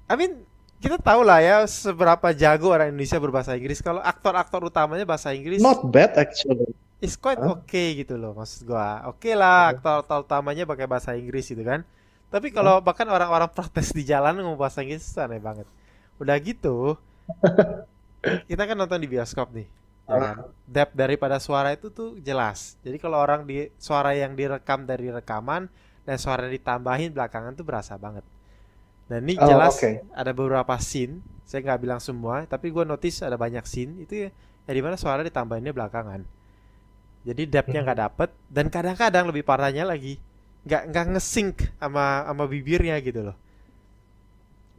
I 0.08 0.14
mean, 0.14 0.46
kita 0.82 0.98
tahu 0.98 1.22
lah 1.22 1.38
ya 1.38 1.62
seberapa 1.70 2.34
jago 2.34 2.74
orang 2.74 2.90
Indonesia 2.90 3.18
berbahasa 3.22 3.54
Inggris. 3.54 3.78
Kalau 3.78 4.02
aktor-aktor 4.02 4.66
utamanya 4.66 5.06
bahasa 5.06 5.30
Inggris 5.30 5.62
Not 5.62 5.86
bad 5.86 6.18
actually. 6.18 6.74
is 6.98 7.14
quite 7.14 7.38
Hah? 7.38 7.54
okay 7.58 8.02
gitu 8.02 8.18
loh 8.18 8.34
maksud 8.34 8.66
gua. 8.66 9.06
Oke 9.06 9.34
lah 9.38 9.78
aktor-aktor 9.78 10.26
utamanya 10.26 10.66
pakai 10.66 10.90
bahasa 10.90 11.14
Inggris 11.14 11.46
gitu 11.46 11.62
kan. 11.62 11.86
Tapi 12.34 12.50
kalau 12.50 12.82
bahkan 12.82 13.06
orang-orang 13.06 13.46
protes 13.52 13.94
di 13.94 14.02
jalan 14.02 14.42
ngomong 14.42 14.58
bahasa 14.58 14.82
Inggris 14.82 15.06
aneh 15.20 15.38
banget. 15.38 15.68
Udah 16.18 16.34
gitu, 16.42 16.98
kita 18.50 18.62
kan 18.66 18.76
nonton 18.78 18.98
di 19.02 19.08
bioskop 19.10 19.54
nih. 19.54 19.66
Ya 20.08 20.16
kan? 20.18 20.36
Depth 20.66 20.94
daripada 20.96 21.36
suara 21.42 21.74
itu 21.76 21.88
tuh 21.92 22.16
jelas. 22.22 22.78
Jadi 22.84 22.96
kalau 23.02 23.18
orang 23.20 23.44
di 23.48 23.68
suara 23.76 24.14
yang 24.16 24.32
direkam 24.38 24.86
dari 24.88 25.10
rekaman 25.12 25.68
dan 26.06 26.16
suara 26.18 26.46
ditambahin 26.48 27.10
belakangan 27.16 27.52
tuh 27.58 27.66
berasa 27.66 27.94
banget. 28.00 28.24
Dan 29.10 29.26
ini 29.28 29.36
Oh, 29.36 29.46
jelas 29.48 29.76
oke. 29.76 29.90
ada 30.12 30.32
beberapa 30.32 30.74
scene. 30.80 31.20
Saya 31.48 31.60
nggak 31.66 31.80
bilang 31.84 32.00
semua, 32.00 32.46
tapi 32.48 32.72
gue 32.72 32.84
notice 32.86 33.20
ada 33.26 33.36
banyak 33.36 33.64
scene 33.68 33.92
itu 34.04 34.14
ya, 34.26 34.30
ya 34.66 34.72
di 34.72 34.82
mana 34.84 34.96
suara 34.96 35.20
ditambahinnya 35.26 35.74
belakangan. 35.76 36.22
Jadi 37.22 37.42
depthnya 37.46 37.80
nggak 37.86 38.00
dapet 38.04 38.30
dan 38.50 38.66
kadang-kadang 38.74 39.30
lebih 39.30 39.46
parahnya 39.46 39.84
lagi 39.86 40.18
nggak 40.66 40.82
nggak 40.90 41.06
ngesync 41.18 41.56
sama 41.78 42.26
sama 42.26 42.44
bibirnya 42.50 42.98
gitu 43.02 43.20
loh. 43.30 43.36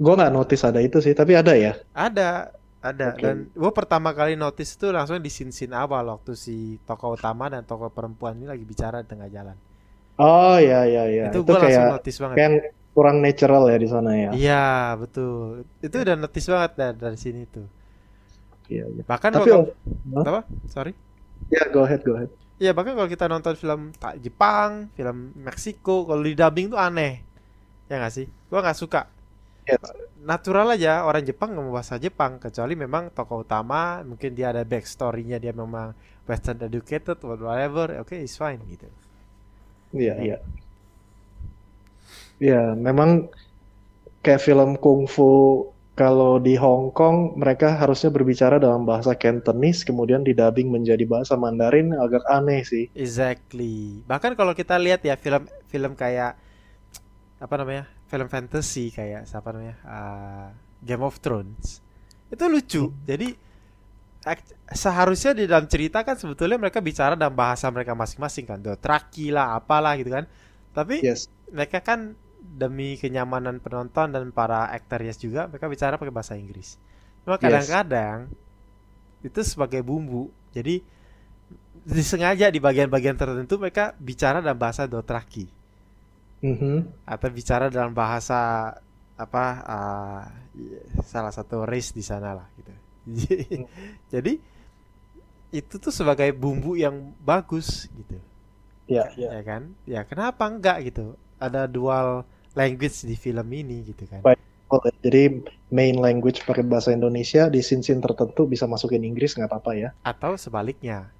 Gue 0.04 0.14
nggak 0.18 0.34
notice 0.38 0.64
ada 0.70 0.80
itu 0.88 0.98
sih, 1.06 1.14
tapi 1.20 1.34
ada 1.42 1.54
ya. 1.66 1.74
Ada, 1.94 2.54
ada. 2.84 3.16
Oke. 3.16 3.24
Dan 3.24 3.48
gue 3.50 3.72
pertama 3.72 4.12
kali 4.12 4.36
notice 4.36 4.76
itu 4.76 4.92
langsung 4.92 5.18
di 5.24 5.32
scene-scene 5.32 5.72
awal 5.72 6.12
waktu 6.12 6.36
si 6.36 6.78
tokoh 6.84 7.16
utama 7.16 7.48
dan 7.48 7.64
tokoh 7.64 7.88
perempuan 7.88 8.36
ini 8.36 8.52
lagi 8.52 8.68
bicara 8.68 9.00
di 9.00 9.08
tengah 9.08 9.32
jalan. 9.32 9.56
Oh 10.20 10.60
ya 10.60 10.86
ya 10.86 11.08
ya. 11.10 11.26
itu 11.32 11.42
Itu, 11.42 11.48
gue 11.48 11.58
langsung 11.58 11.90
notice 11.90 12.18
banget. 12.20 12.36
kayak 12.38 12.52
kurang 12.94 13.18
natural 13.24 13.64
ya 13.72 13.78
di 13.82 13.90
sana 13.90 14.12
ya. 14.14 14.30
Iya, 14.36 14.68
betul. 15.02 15.66
Itu 15.82 15.96
udah 15.98 16.16
notice 16.20 16.48
banget 16.52 16.72
dari, 16.78 16.96
dari 17.00 17.18
sini 17.18 17.42
tuh. 17.50 17.66
Iya, 18.70 18.86
iya. 18.92 19.04
Bahkan 19.08 19.32
Tapi 19.34 19.50
kalau 19.50 19.66
oh, 20.14 20.22
apa? 20.22 20.42
Sorry. 20.70 20.94
ya 21.52 21.68
go 21.74 21.84
ahead 21.84 22.06
go 22.06 22.14
ahead. 22.16 22.30
Iya, 22.62 22.72
bahkan 22.72 22.94
kalau 22.94 23.10
kita 23.10 23.26
nonton 23.28 23.58
film 23.58 23.92
tak 23.98 24.22
Jepang, 24.22 24.94
film 24.94 25.34
Meksiko, 25.36 26.06
kalau 26.06 26.22
di 26.22 26.38
dubbing 26.38 26.72
tuh 26.72 26.80
aneh. 26.80 27.26
Ya 27.90 27.98
nggak 28.00 28.14
sih? 28.14 28.30
Gua 28.48 28.62
nggak 28.62 28.78
suka. 28.78 29.10
Yes. 29.64 29.80
Natural 30.24 30.76
aja 30.76 31.04
orang 31.08 31.24
Jepang 31.24 31.56
ngomong 31.56 31.76
bahasa 31.76 31.96
Jepang 32.00 32.40
kecuali 32.40 32.76
memang 32.76 33.12
tokoh 33.12 33.44
utama 33.44 34.04
mungkin 34.04 34.36
dia 34.36 34.52
ada 34.56 34.64
backstory-nya 34.64 35.40
dia 35.40 35.52
memang 35.56 35.96
Western 36.24 36.64
educated 36.64 37.20
or 37.28 37.36
whatever, 37.36 38.00
oke 38.00 38.16
it's 38.16 38.40
fine 38.40 38.60
gitu. 38.72 38.88
Iya 39.92 40.16
iya. 40.24 40.38
Iya, 42.40 42.76
memang 42.76 43.32
kayak 44.24 44.44
film 44.44 44.80
kungfu 44.80 45.64
kalau 45.94 46.42
di 46.42 46.58
Hong 46.58 46.90
Kong 46.90 47.38
mereka 47.38 47.78
harusnya 47.78 48.10
berbicara 48.10 48.58
dalam 48.58 48.82
bahasa 48.82 49.14
Cantonese 49.14 49.86
kemudian 49.86 50.26
didubbing 50.26 50.74
menjadi 50.74 51.06
bahasa 51.06 51.38
Mandarin 51.38 51.94
agak 51.94 52.26
aneh 52.26 52.66
sih. 52.66 52.90
Exactly. 52.98 54.02
Bahkan 54.10 54.34
kalau 54.34 54.58
kita 54.58 54.74
lihat 54.82 55.06
ya 55.06 55.14
film 55.20 55.46
film 55.70 55.94
kayak 55.94 56.34
apa 57.38 57.54
namanya? 57.60 57.86
Film 58.14 58.30
fantasy 58.30 58.94
kayak 58.94 59.26
siapa 59.26 59.50
namanya? 59.50 59.82
Ah, 59.82 60.54
Game 60.86 61.02
of 61.02 61.18
Thrones. 61.18 61.82
Itu 62.30 62.46
lucu. 62.46 62.94
Jadi 63.10 63.34
seharusnya 64.70 65.34
di 65.34 65.50
dalam 65.50 65.66
cerita 65.66 66.06
kan 66.06 66.14
sebetulnya 66.14 66.62
mereka 66.62 66.78
bicara 66.78 67.18
dalam 67.18 67.34
bahasa 67.34 67.66
mereka 67.74 67.98
masing-masing 67.98 68.46
kan. 68.46 68.62
Dothraki 68.62 69.34
lah, 69.34 69.58
apalah 69.58 69.98
gitu 69.98 70.14
kan. 70.14 70.30
Tapi 70.78 71.02
Yes. 71.02 71.26
mereka 71.50 71.82
kan 71.82 72.14
demi 72.38 73.02
kenyamanan 73.02 73.58
penonton 73.58 74.14
dan 74.14 74.30
para 74.30 74.70
aktornya 74.70 75.18
juga 75.18 75.50
mereka 75.50 75.66
bicara 75.66 75.98
pakai 75.98 76.14
bahasa 76.14 76.38
Inggris. 76.38 76.78
Cuma 77.26 77.42
Yes. 77.42 77.50
kadang-kadang 77.50 78.30
itu 79.26 79.40
sebagai 79.42 79.82
bumbu. 79.82 80.30
Jadi 80.54 80.86
disengaja 81.82 82.54
di 82.54 82.62
bagian-bagian 82.62 83.18
tertentu 83.18 83.58
mereka 83.58 83.98
bicara 83.98 84.38
dalam 84.38 84.62
bahasa 84.62 84.86
Dothraki 84.86 85.63
Mhm. 86.44 86.76
atau 87.08 87.28
bicara 87.32 87.72
dalam 87.72 87.96
bahasa 87.96 88.76
apa 89.16 89.44
y- 90.54 90.82
salah 91.06 91.32
satu 91.32 91.64
race 91.64 91.94
di 91.96 92.04
sana 92.04 92.36
lah 92.38 92.48
gitu. 92.60 92.74
Jadi 94.14 94.34
itu 95.54 95.76
tuh 95.78 95.94
sebagai 95.94 96.34
bumbu 96.34 96.74
yang 96.74 97.14
bagus 97.22 97.86
gitu 97.94 98.18
Ya, 98.90 99.08
ya. 99.16 99.40
ya 99.40 99.42
kan 99.48 99.72
ya 99.88 100.02
kenapa 100.04 100.44
enggak 100.50 100.92
gitu 100.92 101.16
ada 101.40 101.70
dual 101.70 102.28
language 102.52 103.08
di 103.08 103.16
film 103.16 103.48
ini 103.54 103.88
gitu 103.88 104.04
kan 104.10 104.20
Baik. 104.26 104.42
Jadi 105.06 105.46
main 105.70 105.94
language 106.02 106.42
pakai 106.50 106.66
bahasa 106.66 106.90
Indonesia 106.90 107.46
di 107.46 107.62
scene-scene 107.62 108.02
tertentu 108.02 108.50
bisa 108.50 108.66
masukin 108.66 109.06
Inggris 109.06 109.38
nggak 109.38 109.46
apa-apa 109.54 109.72
ya? 109.78 109.90
atau 110.02 110.34
sebaliknya 110.36 111.14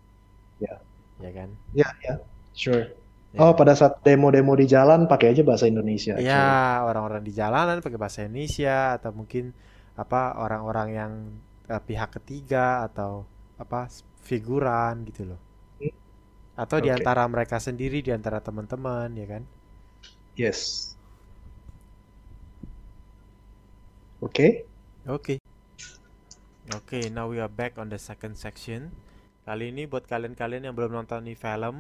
Ya. 0.58 0.82
ya 1.22 1.30
kan 1.32 1.50
Ya, 1.72 1.90
ya. 2.02 2.18
Sure. 2.58 2.90
Ya 3.34 3.44
Oh, 3.44 3.52
kan? 3.52 3.60
pada 3.60 3.74
saat 3.80 3.94
demo-demo 4.06 4.54
di 4.62 4.66
jalan 4.74 5.02
pakai 5.12 5.28
aja 5.34 5.42
bahasa 5.50 5.66
Indonesia. 5.74 6.14
actually. 6.22 6.28
ya 6.30 6.84
orang-orang 6.90 7.22
di 7.28 7.32
jalanan 7.40 7.82
pakai 7.84 8.00
bahasa 8.02 8.20
Indonesia 8.26 8.98
atau 8.98 9.12
mungkin 9.20 9.54
apa 9.98 10.38
orang-orang 10.44 10.88
yang 11.00 11.12
eh, 11.70 11.82
pihak 11.88 12.10
ketiga 12.22 12.86
atau 12.88 13.26
apa 13.62 13.88
figuran 14.28 15.06
gitu 15.10 15.22
loh 15.34 15.40
atau 16.64 16.78
di 16.86 16.90
Oke. 16.90 16.98
antara 16.98 17.24
mereka 17.34 17.58
sendiri 17.68 17.98
di 18.06 18.12
antara 18.18 18.40
teman-teman 18.48 19.10
ya 19.22 19.26
kan 19.34 19.44
Yes. 20.36 20.96
Oke. 24.22 24.66
Oke. 25.08 25.40
Oke, 26.78 27.00
now 27.12 27.28
we 27.32 27.38
are 27.44 27.52
back 27.52 27.74
on 27.82 27.88
the 27.94 28.00
second 28.00 28.36
section. 28.40 28.92
Kali 29.48 29.66
ini 29.76 29.84
buat 29.92 30.08
kalian-kalian 30.08 30.64
yang 30.72 30.76
belum 30.78 30.92
nonton 30.96 31.28
nih 31.28 31.36
film, 31.36 31.76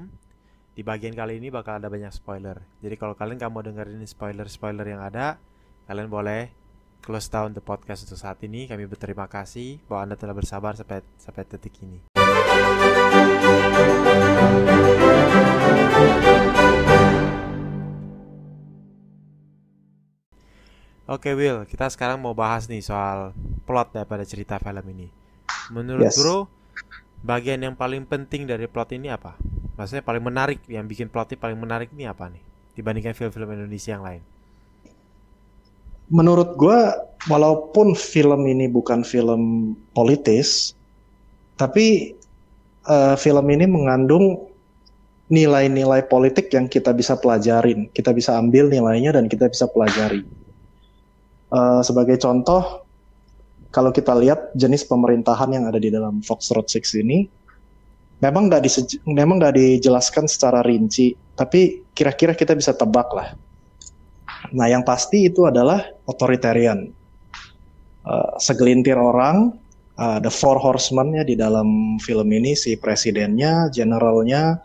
di 0.73 0.81
bagian 0.81 1.13
kali 1.13 1.37
ini 1.37 1.53
bakal 1.53 1.77
ada 1.77 1.85
banyak 1.85 2.09
spoiler. 2.09 2.57
Jadi 2.81 2.97
kalau 2.97 3.13
kalian 3.13 3.37
nggak 3.37 3.53
mau 3.53 3.61
dengerin 3.61 4.01
spoiler-spoiler 4.09 4.81
yang 4.89 5.05
ada, 5.05 5.37
kalian 5.85 6.09
boleh 6.09 6.49
close 7.05 7.29
down 7.29 7.53
the 7.53 7.61
podcast 7.61 8.09
untuk 8.09 8.17
saat 8.17 8.41
ini. 8.41 8.65
Kami 8.65 8.89
berterima 8.89 9.29
kasih 9.29 9.77
bahwa 9.85 10.09
Anda 10.09 10.15
telah 10.17 10.33
bersabar 10.33 10.73
sampai 10.73 11.05
sampai 11.21 11.45
detik 11.45 11.77
ini. 11.85 12.01
Oke 21.05 21.37
Will, 21.37 21.69
kita 21.69 21.85
sekarang 21.93 22.17
mau 22.17 22.33
bahas 22.33 22.65
nih 22.65 22.81
soal 22.81 23.37
plot 23.69 23.93
daripada 23.93 24.25
cerita 24.25 24.57
film 24.57 24.81
ini. 24.89 25.13
Menurut 25.69 26.09
Yes. 26.09 26.17
Bro, 26.17 26.49
bagian 27.21 27.61
yang 27.61 27.77
paling 27.77 28.09
penting 28.09 28.49
dari 28.49 28.65
plot 28.65 28.97
ini 28.97 29.13
apa? 29.13 29.37
Maksudnya 29.73 30.05
paling 30.05 30.21
menarik, 30.21 30.59
yang 30.69 30.85
bikin 30.85 31.09
plotnya 31.09 31.37
paling 31.37 31.57
menarik 31.57 31.89
ini 31.97 32.05
apa 32.05 32.29
nih? 32.29 32.41
Dibandingkan 32.77 33.17
film-film 33.17 33.49
Indonesia 33.57 33.91
yang 33.97 34.05
lain. 34.05 34.21
Menurut 36.13 36.53
gua, 36.53 36.93
walaupun 37.25 37.97
film 37.97 38.45
ini 38.45 38.69
bukan 38.69 39.01
film 39.01 39.73
politis, 39.97 40.77
tapi 41.57 42.13
eh, 42.85 43.15
film 43.17 43.45
ini 43.49 43.65
mengandung 43.65 44.45
nilai-nilai 45.33 46.05
politik 46.05 46.53
yang 46.53 46.69
kita 46.69 46.93
bisa 46.93 47.17
pelajarin, 47.17 47.89
kita 47.89 48.13
bisa 48.13 48.37
ambil 48.37 48.69
nilainya 48.69 49.17
dan 49.17 49.25
kita 49.25 49.49
bisa 49.49 49.65
pelajari. 49.65 50.21
Eh, 51.49 51.81
sebagai 51.81 52.21
contoh, 52.21 52.85
kalau 53.73 53.89
kita 53.89 54.13
lihat 54.13 54.53
jenis 54.53 54.85
pemerintahan 54.85 55.49
yang 55.49 55.65
ada 55.65 55.81
di 55.81 55.89
dalam 55.89 56.21
Foxtrot 56.21 56.69
Six 56.69 56.93
ini, 56.93 57.25
memang 58.23 58.47
nggak 58.47 58.63
disej- 58.63 59.03
memang 59.03 59.35
nggak 59.43 59.55
dijelaskan 59.59 60.31
secara 60.31 60.63
rinci, 60.63 61.11
tapi 61.35 61.83
kira-kira 61.91 62.31
kita 62.31 62.55
bisa 62.55 62.71
tebak 62.71 63.11
lah. 63.11 63.35
Nah, 64.55 64.71
yang 64.71 64.87
pasti 64.87 65.27
itu 65.27 65.43
adalah 65.43 65.83
authoritarian. 66.07 66.87
Eh, 68.03 68.31
segelintir 68.39 68.95
orang, 68.95 69.51
eh, 69.99 70.19
the 70.23 70.31
four 70.31 70.55
horsemen 70.55 71.19
ya 71.19 71.23
di 71.27 71.35
dalam 71.35 71.99
film 71.99 72.27
ini 72.31 72.55
si 72.55 72.79
presidennya, 72.79 73.67
generalnya, 73.71 74.59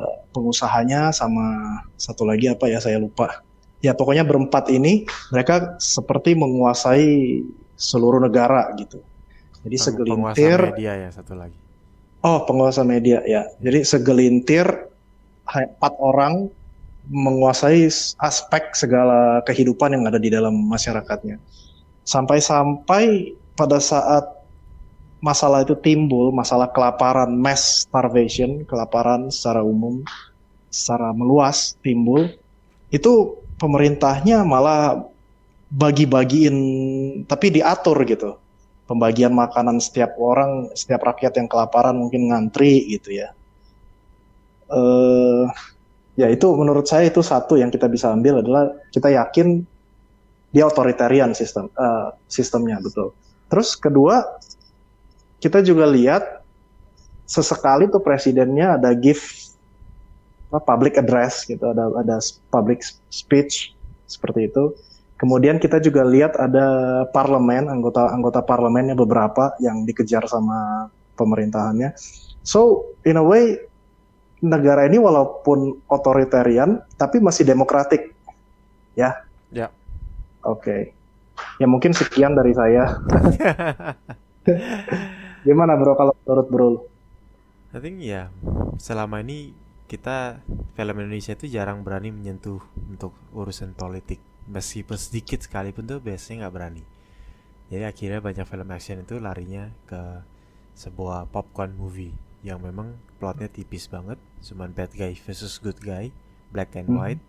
eh, 0.00 0.16
pengusahanya, 0.32 1.12
sama 1.12 1.80
satu 2.00 2.24
lagi 2.24 2.48
apa 2.48 2.64
ya 2.68 2.80
saya 2.80 2.96
lupa. 2.96 3.44
Ya 3.84 3.92
pokoknya 3.92 4.24
berempat 4.24 4.72
ini 4.72 5.04
mereka 5.28 5.76
seperti 5.76 6.32
menguasai 6.32 7.44
seluruh 7.76 8.24
negara 8.24 8.72
gitu. 8.80 9.04
Jadi 9.60 9.76
segelintir 9.76 10.60
media 10.72 10.96
ya 10.96 11.10
satu 11.12 11.36
lagi. 11.36 11.65
Oh, 12.24 12.42
penguasa 12.48 12.82
media 12.82 13.20
ya. 13.26 13.44
Jadi 13.60 13.84
segelintir 13.84 14.66
empat 15.46 15.94
orang 16.00 16.50
menguasai 17.06 17.86
aspek 18.18 18.74
segala 18.74 19.40
kehidupan 19.46 19.94
yang 19.94 20.04
ada 20.10 20.18
di 20.18 20.26
dalam 20.32 20.54
masyarakatnya. 20.66 21.38
Sampai-sampai 22.02 23.34
pada 23.54 23.78
saat 23.78 24.26
masalah 25.22 25.62
itu 25.62 25.78
timbul, 25.78 26.34
masalah 26.34 26.66
kelaparan, 26.70 27.30
mass 27.34 27.86
starvation, 27.86 28.66
kelaparan 28.66 29.30
secara 29.30 29.62
umum, 29.62 30.02
secara 30.70 31.14
meluas 31.14 31.78
timbul, 31.80 32.26
itu 32.90 33.38
pemerintahnya 33.58 34.42
malah 34.42 35.06
bagi-bagiin, 35.70 36.56
tapi 37.26 37.54
diatur 37.54 37.98
gitu 38.06 38.38
pembagian 38.86 39.34
makanan 39.34 39.82
setiap 39.82 40.14
orang, 40.16 40.70
setiap 40.78 41.02
rakyat 41.02 41.36
yang 41.36 41.50
kelaparan 41.50 41.98
mungkin 41.98 42.30
ngantri 42.30 42.86
gitu 42.86 43.18
ya. 43.18 43.34
Eh, 44.66 45.44
ya 46.18 46.26
itu 46.30 46.46
menurut 46.54 46.86
saya 46.86 47.06
itu 47.06 47.22
satu 47.22 47.58
yang 47.58 47.70
kita 47.70 47.86
bisa 47.86 48.10
ambil 48.10 48.42
adalah 48.42 48.70
kita 48.90 49.12
yakin 49.14 49.62
dia 50.50 50.64
authoritarian 50.66 51.34
sistem 51.34 51.70
eh, 51.70 52.08
sistemnya 52.30 52.78
betul. 52.78 53.14
Terus 53.50 53.74
kedua 53.74 54.22
kita 55.42 55.62
juga 55.62 55.86
lihat 55.86 56.42
sesekali 57.26 57.90
tuh 57.90 58.00
presidennya 58.00 58.78
ada 58.78 58.94
gift 58.94 59.58
public 60.62 60.96
address 60.96 61.42
gitu, 61.44 61.62
ada 61.62 61.90
ada 61.98 62.16
public 62.54 62.80
speech 63.10 63.74
seperti 64.06 64.46
itu. 64.46 64.72
Kemudian 65.16 65.56
kita 65.56 65.80
juga 65.80 66.04
lihat 66.04 66.36
ada 66.36 66.66
parlemen, 67.08 67.72
anggota 67.72 68.12
anggota 68.12 68.44
parlemennya 68.44 68.92
beberapa 68.92 69.56
yang 69.64 69.88
dikejar 69.88 70.28
sama 70.28 70.92
pemerintahannya. 71.16 71.96
So 72.44 72.92
in 73.08 73.16
a 73.16 73.24
way 73.24 73.56
negara 74.44 74.84
ini 74.84 75.00
walaupun 75.00 75.88
otoritarian 75.88 76.84
tapi 77.00 77.24
masih 77.24 77.48
demokratik, 77.48 78.12
ya. 78.92 79.16
Ya. 79.48 79.72
Oke. 80.44 80.60
Okay. 80.60 80.80
Ya 81.56 81.64
mungkin 81.64 81.96
sekian 81.96 82.36
dari 82.36 82.52
saya. 82.52 83.00
Gimana 85.48 85.80
bro 85.80 85.96
kalau 85.96 86.12
menurut 86.28 86.46
bro? 86.52 86.68
I 87.72 87.80
think 87.80 88.04
ya 88.04 88.28
selama 88.76 89.24
ini 89.24 89.56
kita 89.88 90.44
film 90.76 90.96
Indonesia 91.00 91.32
itu 91.32 91.48
jarang 91.48 91.80
berani 91.80 92.12
menyentuh 92.12 92.60
untuk 92.90 93.16
urusan 93.32 93.72
politik 93.72 94.20
meskipun 94.46 94.98
sedikit 94.98 95.42
sekalipun 95.42 95.86
tuh 95.86 95.98
biasanya 95.98 96.46
nggak 96.46 96.54
berani 96.54 96.84
jadi 97.66 97.90
akhirnya 97.90 98.20
banyak 98.22 98.46
film 98.46 98.68
action 98.70 99.02
itu 99.02 99.18
larinya 99.18 99.70
ke 99.90 100.22
sebuah 100.78 101.26
popcorn 101.32 101.74
movie 101.74 102.14
yang 102.46 102.62
memang 102.62 102.94
plotnya 103.18 103.50
tipis 103.50 103.90
banget 103.90 104.20
cuman 104.44 104.70
bad 104.70 104.92
guy 104.94 105.16
versus 105.18 105.58
good 105.58 105.78
guy 105.82 106.14
black 106.54 106.76
and 106.78 106.86
hmm. 106.86 106.98
white 106.98 107.22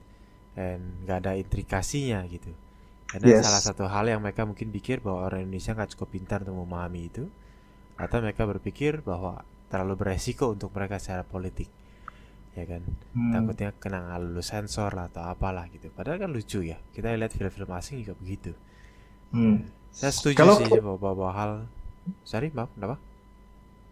and 0.53 0.83
nggak 1.05 1.25
ada 1.25 1.33
intrikasinya 1.39 2.21
gitu 2.29 2.53
karena 3.07 3.39
yes. 3.39 3.47
salah 3.47 3.63
satu 3.63 3.85
hal 3.87 4.05
yang 4.05 4.19
mereka 4.19 4.43
mungkin 4.43 4.67
pikir 4.69 4.99
bahwa 4.99 5.25
orang 5.25 5.47
Indonesia 5.47 5.71
nggak 5.71 5.95
cukup 5.95 6.09
pintar 6.11 6.43
untuk 6.43 6.59
memahami 6.59 7.01
itu 7.07 7.23
atau 7.97 8.17
mereka 8.21 8.45
berpikir 8.45 9.01
bahwa 9.01 9.41
terlalu 9.71 9.95
beresiko 9.95 10.51
untuk 10.51 10.69
mereka 10.75 10.99
secara 10.99 11.23
politik 11.23 11.71
ya 12.57 12.65
kan 12.65 12.81
hmm. 13.13 13.33
takutnya 13.37 13.69
kena 13.77 14.17
lulus 14.17 14.49
sensor 14.49 14.89
lah 14.97 15.05
atau 15.13 15.21
apalah 15.29 15.69
gitu 15.69 15.93
padahal 15.93 16.17
kan 16.17 16.33
lucu 16.33 16.65
ya 16.65 16.81
kita 16.89 17.13
lihat 17.13 17.29
film-film 17.37 17.69
asing 17.77 18.01
juga 18.01 18.17
begitu 18.17 18.51
hmm. 19.29 19.69
saya 19.93 20.09
setuju 20.09 20.37
kalau, 20.41 20.55
sih 20.57 20.81
bahwa, 20.81 20.97
bahwa 20.97 21.29
hal 21.37 21.51
sorry 22.25 22.49
maaf 22.49 22.73
kenapa 22.73 22.97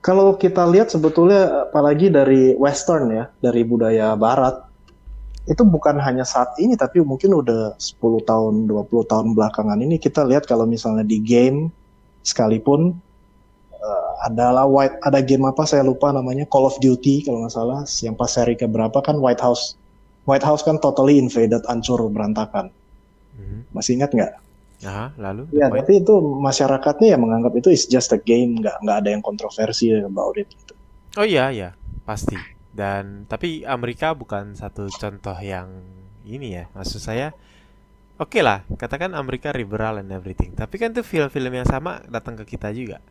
kalau 0.01 0.33
kita 0.37 0.65
lihat 0.65 0.89
sebetulnya 0.89 1.69
apalagi 1.69 2.09
dari 2.09 2.57
western 2.57 3.13
ya 3.13 3.25
dari 3.37 3.61
budaya 3.61 4.17
barat 4.17 4.65
itu 5.45 5.61
bukan 5.61 6.01
hanya 6.01 6.25
saat 6.25 6.57
ini 6.57 6.73
tapi 6.73 7.05
mungkin 7.05 7.37
udah 7.37 7.77
10 7.77 8.01
tahun 8.25 8.65
20 8.65 9.05
tahun 9.05 9.37
belakangan 9.37 9.77
ini 9.77 10.01
kita 10.01 10.25
lihat 10.25 10.49
kalau 10.49 10.65
misalnya 10.65 11.05
di 11.05 11.21
game 11.21 11.69
sekalipun 12.25 12.97
adalah 14.25 14.65
White 14.65 14.97
ada 15.05 15.21
game 15.21 15.45
apa 15.45 15.69
saya 15.69 15.85
lupa 15.85 16.09
namanya 16.09 16.49
Call 16.49 16.65
of 16.65 16.81
Duty 16.81 17.21
kalau 17.21 17.45
nggak 17.45 17.53
salah 17.53 17.85
yang 18.01 18.17
pas 18.17 18.33
seri 18.33 18.57
keberapa 18.57 18.97
kan 19.05 19.21
White 19.21 19.41
House 19.45 19.77
White 20.25 20.41
House 20.41 20.65
kan 20.65 20.81
totally 20.81 21.21
invaded 21.21 21.61
hancur 21.69 22.01
berantakan 22.09 22.73
mm-hmm. 23.37 23.69
masih 23.69 24.01
ingat 24.01 24.11
nggak? 24.17 24.33
Aha, 24.85 25.13
lalu? 25.15 25.47
Ya 25.55 25.69
tapi 25.71 26.01
itu 26.03 26.13
masyarakatnya 26.19 27.15
yang 27.15 27.21
menganggap 27.21 27.53
itu 27.53 27.69
is 27.69 27.85
just 27.85 28.11
a 28.11 28.19
game 28.19 28.59
nggak 28.59 28.81
nggak 28.81 28.97
ada 29.05 29.09
yang 29.13 29.21
kontroversi 29.21 29.93
about 30.01 30.35
it 30.41 30.49
gitu. 30.49 30.73
Oh 31.21 31.23
iya 31.23 31.53
iya 31.53 31.69
pasti 32.03 32.35
dan 32.75 33.29
tapi 33.29 33.63
Amerika 33.63 34.11
bukan 34.17 34.57
satu 34.57 34.89
contoh 34.89 35.37
yang 35.39 35.69
ini 36.25 36.59
ya 36.59 36.65
maksud 36.73 37.01
saya 37.01 37.29
Oke 38.15 38.39
okay 38.39 38.47
lah, 38.47 38.63
katakan 38.79 39.11
Amerika 39.11 39.51
liberal 39.51 39.99
and 39.99 40.07
everything. 40.07 40.55
Tapi 40.55 40.79
kan 40.79 40.95
tuh 40.95 41.03
film-film 41.03 41.51
yang 41.51 41.67
sama 41.67 41.99
datang 42.07 42.39
ke 42.39 42.55
kita 42.55 42.71
juga 42.71 43.03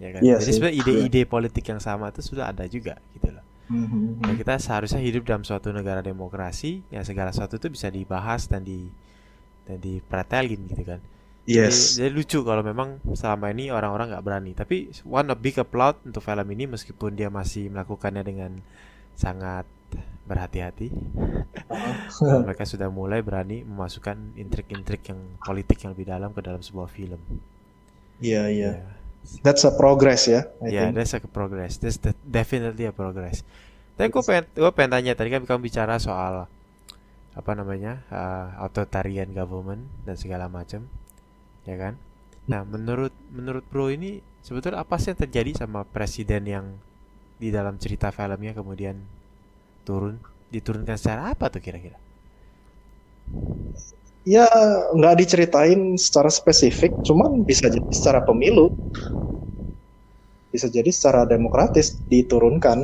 ya 0.00 0.08
kan 0.16 0.20
iya 0.24 0.36
jadi 0.40 0.52
sebenarnya 0.56 0.76
ide-ide 0.80 1.22
politik 1.28 1.64
yang 1.68 1.78
sama 1.78 2.08
itu 2.08 2.24
sudah 2.24 2.48
ada 2.48 2.64
juga 2.64 2.96
gitu 3.12 3.28
loh 3.30 3.44
mm-hmm. 3.68 4.24
nah, 4.24 4.34
kita 4.34 4.56
seharusnya 4.56 5.00
hidup 5.04 5.28
dalam 5.28 5.44
suatu 5.44 5.68
negara 5.70 6.00
demokrasi 6.00 6.80
yang 6.88 7.04
segala 7.04 7.30
sesuatu 7.30 7.60
itu 7.60 7.68
bisa 7.68 7.92
dibahas 7.92 8.48
dan 8.48 8.64
di 8.64 8.88
dan 9.68 9.78
dipretelin 9.78 10.66
gitu 10.66 10.84
kan 10.88 11.00
Yes. 11.48 11.96
Jadi, 11.96 12.06
jadi 12.06 12.10
lucu 12.14 12.38
kalau 12.46 12.62
memang 12.62 13.02
selama 13.16 13.50
ini 13.50 13.74
orang-orang 13.74 14.14
nggak 14.14 14.22
berani. 14.22 14.52
Tapi 14.54 14.92
one 15.02 15.34
of 15.34 15.40
big 15.40 15.58
applaud 15.58 15.98
untuk 16.06 16.22
film 16.22 16.46
ini 16.52 16.70
meskipun 16.70 17.16
dia 17.16 17.26
masih 17.32 17.72
melakukannya 17.72 18.22
dengan 18.22 18.60
sangat 19.18 19.66
berhati-hati. 20.30 20.94
Mereka 22.46 22.62
sudah 22.68 22.86
mulai 22.92 23.24
berani 23.24 23.66
memasukkan 23.66 24.38
intrik-intrik 24.38 25.02
yang 25.10 25.20
politik 25.42 25.82
yang 25.82 25.96
lebih 25.96 26.06
dalam 26.06 26.30
ke 26.30 26.40
dalam 26.44 26.62
sebuah 26.62 26.86
film. 26.86 27.18
Iya, 28.22 28.46
yeah, 28.46 28.46
iya. 28.46 28.62
Yeah. 28.62 28.74
Yeah. 28.78 28.99
That's 29.40 29.62
a 29.68 29.72
progress 29.72 30.26
ya. 30.26 30.48
Yeah, 30.64 30.68
yeah, 30.68 30.88
that's 30.90 31.12
a 31.14 31.20
progress. 31.22 31.76
That's 31.76 32.00
the, 32.00 32.16
definitely 32.24 32.88
a 32.88 32.94
progress. 32.94 33.44
Tapi 33.94 34.08
gue 34.08 34.22
pengen, 34.24 34.44
gue 34.56 34.70
pengen 34.72 34.90
tanya 34.96 35.12
tadi 35.12 35.28
kan 35.28 35.44
kamu 35.44 35.60
bicara 35.68 36.00
soal 36.00 36.48
apa 37.30 37.52
namanya 37.54 38.02
uh, 38.10 38.64
authoritarian 38.64 39.30
government 39.30 39.86
dan 40.08 40.16
segala 40.18 40.50
macam, 40.50 40.88
ya 41.68 41.76
kan? 41.78 41.94
Nah, 42.50 42.66
menurut 42.66 43.14
menurut 43.30 43.62
Bro 43.68 43.92
ini 43.94 44.18
sebetulnya 44.42 44.82
apa 44.82 44.98
sih 44.98 45.12
yang 45.14 45.20
terjadi 45.20 45.50
sama 45.62 45.86
presiden 45.86 46.42
yang 46.48 46.66
di 47.38 47.52
dalam 47.52 47.78
cerita 47.78 48.10
filmnya 48.10 48.52
kemudian 48.52 48.98
turun 49.84 50.20
diturunkan 50.50 50.98
secara 50.98 51.30
apa 51.30 51.46
tuh 51.52 51.62
kira-kira? 51.62 51.96
Ya 54.24 54.46
nggak 54.96 55.14
diceritain 55.20 55.96
secara 55.96 56.30
spesifik, 56.32 57.00
cuman 57.06 57.42
bisa 57.48 57.66
jadi 57.72 57.86
secara 57.92 58.20
pemilu, 58.24 58.72
bisa 60.50 60.66
jadi 60.70 60.90
secara 60.90 61.22
demokratis 61.26 62.02
diturunkan. 62.10 62.78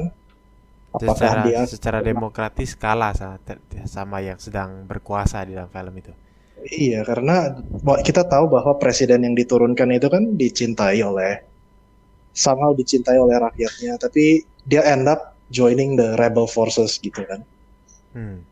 Apakah 0.97 1.13
secara, 1.21 1.45
dia 1.45 1.61
secara 1.73 2.01
demokratis 2.01 2.71
kalah 2.83 3.13
sama, 3.21 3.37
sama 3.97 4.19
yang 4.29 4.39
sedang 4.41 4.71
berkuasa 4.91 5.39
di 5.45 5.53
dalam 5.57 5.69
film 5.69 5.95
itu? 6.03 6.13
Iya, 6.83 7.01
karena 7.09 7.33
kita 8.07 8.23
tahu 8.33 8.45
bahwa 8.55 8.73
presiden 8.83 9.21
yang 9.27 9.35
diturunkan 9.41 9.89
itu 9.99 10.09
kan 10.15 10.23
dicintai 10.41 10.99
oleh 11.11 11.33
somehow 12.45 12.71
dicintai 12.81 13.19
oleh 13.25 13.37
rakyatnya, 13.47 13.93
tapi 14.05 14.25
dia 14.71 14.83
end 14.95 15.07
up 15.15 15.21
joining 15.59 15.91
the 16.01 16.09
rebel 16.23 16.47
forces 16.57 16.91
gitu 17.07 17.21
kan. 17.31 17.41
Hmm 18.15 18.47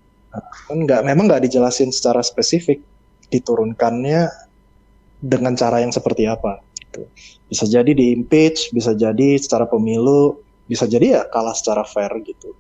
kan 0.68 0.78
nggak 0.82 1.02
memang 1.06 1.30
nggak 1.30 1.44
dijelasin 1.46 1.94
secara 1.94 2.20
spesifik. 2.20 2.82
Diturunkannya 3.30 4.30
dengan 5.24 5.56
cara 5.56 5.80
yang 5.80 5.88
seperti 5.88 6.28
apa 6.28 6.60
gitu. 6.76 7.08
bisa 7.48 7.64
jadi 7.64 7.90
di 7.96 8.12
impeach 8.12 8.68
bisa 8.76 8.92
jadi 8.92 9.40
secara 9.40 9.64
pemilu 9.64 10.36
bisa 10.68 10.84
jadi 10.84 11.20
ya 11.20 11.22
kalah 11.28 11.56
secara 11.56 11.84
fair 11.84 12.12
gitu. 12.24 12.52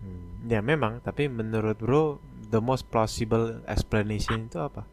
Hmm, 0.00 0.48
ya 0.48 0.64
memang 0.64 1.04
tapi 1.04 1.28
menurut 1.28 1.76
bro 1.76 2.16
the 2.48 2.60
most 2.60 2.88
plausible 2.88 3.60
explanation 3.68 4.48
itu 4.48 4.60
apa? 4.60 4.84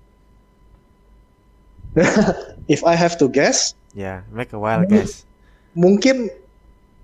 If 2.71 2.83
I 2.83 2.95
have 2.99 3.15
to 3.23 3.31
guess? 3.31 3.75
Ya 3.95 4.03
yeah, 4.03 4.17
make 4.31 4.51
a 4.51 4.59
wild 4.59 4.87
guess. 4.91 5.23
Mungkin 5.75 6.31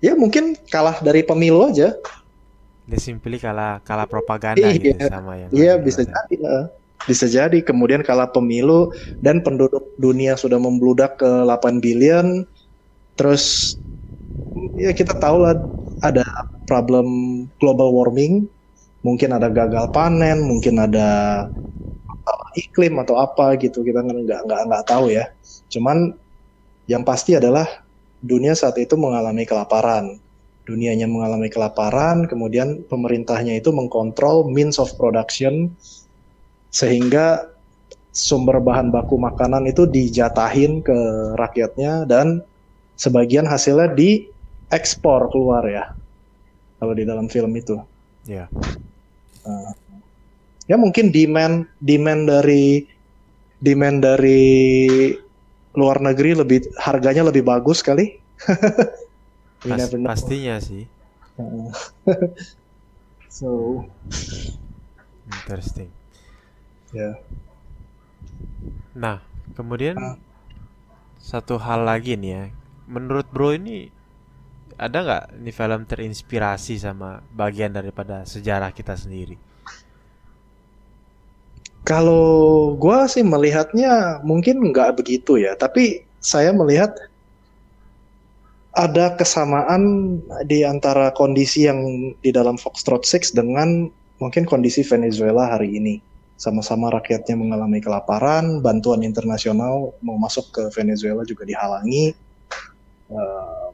ya 0.00 0.16
mungkin 0.16 0.56
kalah 0.72 1.00
dari 1.04 1.24
pemilu 1.24 1.68
aja 1.68 1.96
dia 2.86 2.98
simply 2.98 3.38
kalah 3.38 3.78
kalah 3.86 4.10
propaganda 4.10 4.66
iya, 4.66 4.78
gitu 4.78 5.06
sama 5.06 5.38
yang 5.38 5.50
Iya, 5.54 5.72
bisa 5.78 6.02
jadi. 6.02 6.34
Uh, 6.42 6.66
bisa 7.02 7.26
jadi 7.26 7.58
kemudian 7.66 8.06
kalah 8.06 8.30
pemilu 8.30 8.94
dan 9.18 9.42
penduduk 9.42 9.90
dunia 9.98 10.38
sudah 10.38 10.58
membludak 10.58 11.18
ke 11.18 11.30
8 11.46 11.82
billion. 11.82 12.46
Terus 13.18 13.74
ya 14.78 14.94
kita 14.94 15.18
tahu 15.18 15.42
lah 15.42 15.58
ada 16.02 16.22
problem 16.66 17.06
global 17.58 17.90
warming, 17.90 18.46
mungkin 19.02 19.34
ada 19.34 19.50
gagal 19.50 19.90
panen, 19.90 20.46
mungkin 20.46 20.78
ada 20.78 21.42
iklim 22.54 23.02
atau 23.02 23.18
apa 23.18 23.58
gitu 23.58 23.82
kita 23.82 23.98
nggak 23.98 24.46
nggak 24.46 24.62
nggak 24.70 24.84
tahu 24.86 25.10
ya. 25.10 25.26
Cuman 25.70 26.14
yang 26.86 27.02
pasti 27.02 27.34
adalah 27.34 27.66
dunia 28.22 28.54
saat 28.54 28.78
itu 28.78 28.94
mengalami 28.94 29.42
kelaparan 29.42 30.22
dunianya 30.62 31.10
mengalami 31.10 31.50
kelaparan, 31.50 32.30
kemudian 32.30 32.86
pemerintahnya 32.86 33.58
itu 33.58 33.74
mengkontrol 33.74 34.46
means 34.46 34.78
of 34.78 34.94
production 34.94 35.74
sehingga 36.70 37.50
sumber 38.14 38.60
bahan 38.62 38.92
baku 38.92 39.18
makanan 39.18 39.66
itu 39.66 39.88
dijatahin 39.88 40.84
ke 40.84 40.98
rakyatnya 41.34 42.06
dan 42.06 42.44
sebagian 42.94 43.48
hasilnya 43.48 43.90
diekspor 43.96 45.32
keluar 45.32 45.64
ya 45.66 45.84
kalau 46.78 46.94
di 46.94 47.02
dalam 47.02 47.26
film 47.26 47.50
itu. 47.58 47.80
Ya. 48.28 48.46
Yeah. 48.46 48.48
Uh, 49.42 49.72
ya 50.70 50.78
mungkin 50.78 51.10
demand 51.10 51.66
demand 51.82 52.30
dari 52.30 52.86
demand 53.58 54.06
dari 54.06 54.42
luar 55.74 55.98
negeri 55.98 56.38
lebih 56.38 56.70
harganya 56.78 57.26
lebih 57.26 57.42
bagus 57.42 57.82
kali. 57.82 58.22
Pas, 59.62 59.86
pastinya 59.86 60.58
sih. 60.58 60.90
so 63.30 63.82
interesting. 65.30 65.88
Ya. 66.90 67.00
Yeah. 67.00 67.14
Nah, 68.92 69.22
kemudian 69.54 69.96
uh. 69.96 70.18
satu 71.22 71.56
hal 71.62 71.86
lagi 71.86 72.18
nih 72.18 72.32
ya. 72.34 72.44
menurut 72.90 73.24
bro 73.30 73.54
ini 73.54 73.88
ada 74.76 74.98
nggak 75.06 75.24
ini 75.38 75.50
film 75.54 75.82
terinspirasi 75.86 76.74
sama 76.82 77.22
bagian 77.30 77.70
daripada 77.72 78.26
sejarah 78.26 78.74
kita 78.74 78.98
sendiri? 78.98 79.38
Kalau 81.86 82.74
gua 82.78 83.06
sih 83.06 83.22
melihatnya 83.22 84.22
mungkin 84.26 84.74
nggak 84.74 84.98
begitu 84.98 85.38
ya, 85.38 85.54
tapi 85.54 86.02
saya 86.22 86.50
melihat 86.54 86.94
ada 88.72 89.12
kesamaan 89.20 90.16
di 90.48 90.64
antara 90.64 91.12
kondisi 91.12 91.68
yang 91.68 92.12
di 92.24 92.32
dalam 92.32 92.56
Foxtrot 92.56 93.04
6 93.04 93.36
dengan 93.36 93.92
mungkin 94.16 94.48
kondisi 94.48 94.80
Venezuela 94.80 95.52
hari 95.52 95.76
ini. 95.76 96.00
Sama-sama 96.40 96.90
rakyatnya 96.90 97.38
mengalami 97.38 97.78
kelaparan, 97.78 98.64
bantuan 98.64 99.04
internasional 99.06 99.94
mau 100.02 100.16
masuk 100.18 100.50
ke 100.50 100.62
Venezuela 100.74 101.22
juga 101.22 101.46
dihalangi. 101.46 102.16
Uh, 103.12 103.70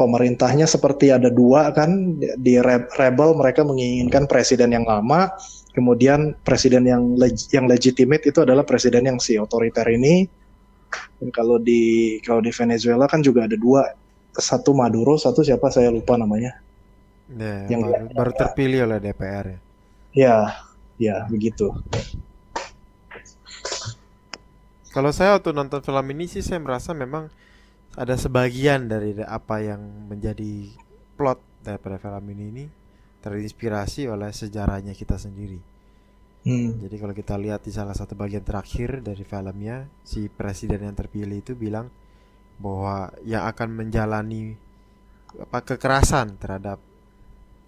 pemerintahnya 0.00 0.64
seperti 0.64 1.12
ada 1.12 1.28
dua 1.28 1.68
kan 1.76 2.16
di 2.40 2.56
rebel 2.96 3.36
mereka 3.36 3.60
menginginkan 3.68 4.24
presiden 4.24 4.72
yang 4.72 4.88
lama, 4.88 5.28
kemudian 5.76 6.32
presiden 6.40 6.88
yang 6.88 7.20
leg 7.20 7.36
yang 7.52 7.68
legitimate 7.68 8.24
itu 8.24 8.40
adalah 8.40 8.64
presiden 8.64 9.04
yang 9.12 9.18
si 9.20 9.36
otoriter 9.36 9.84
ini. 9.92 10.39
Dan 11.20 11.28
kalau 11.30 11.60
di 11.60 12.16
kalau 12.24 12.40
di 12.42 12.50
Venezuela 12.50 13.06
kan 13.06 13.20
juga 13.20 13.46
ada 13.46 13.54
dua, 13.54 13.86
satu 14.34 14.72
Maduro, 14.72 15.14
satu 15.20 15.44
siapa 15.44 15.68
saya 15.70 15.92
lupa 15.92 16.16
namanya. 16.16 16.58
Ya, 17.30 17.70
yang 17.70 17.86
baru, 17.86 18.10
baru 18.10 18.32
terpilih 18.34 18.90
oleh 18.90 18.98
DPR 18.98 19.44
ya. 19.46 19.58
Ya, 20.10 20.36
ya 20.98 21.16
begitu. 21.30 21.70
Kalau 24.90 25.14
saya 25.14 25.38
waktu 25.38 25.54
nonton 25.54 25.78
film 25.86 26.06
ini 26.10 26.26
sih 26.26 26.42
saya 26.42 26.58
merasa 26.58 26.90
memang 26.90 27.30
ada 27.94 28.18
sebagian 28.18 28.90
dari 28.90 29.14
apa 29.22 29.62
yang 29.62 30.10
menjadi 30.10 30.74
plot 31.14 31.38
daripada 31.62 32.02
film 32.02 32.26
ini 32.34 32.44
ini 32.50 32.64
terinspirasi 33.22 34.10
oleh 34.10 34.34
sejarahnya 34.34 34.98
kita 34.98 35.14
sendiri. 35.14 35.69
Hmm. 36.40 36.80
Jadi 36.80 36.96
kalau 36.96 37.12
kita 37.12 37.36
lihat 37.36 37.60
di 37.60 37.72
salah 37.72 37.92
satu 37.92 38.16
bagian 38.16 38.40
terakhir 38.40 39.04
dari 39.04 39.20
filmnya, 39.28 39.84
si 40.00 40.32
presiden 40.32 40.88
yang 40.88 40.96
terpilih 40.96 41.44
itu 41.44 41.52
bilang 41.52 41.92
bahwa 42.56 43.12
yang 43.24 43.44
akan 43.44 43.68
menjalani 43.76 44.56
apa 45.36 45.58
kekerasan 45.62 46.40
terhadap 46.40 46.80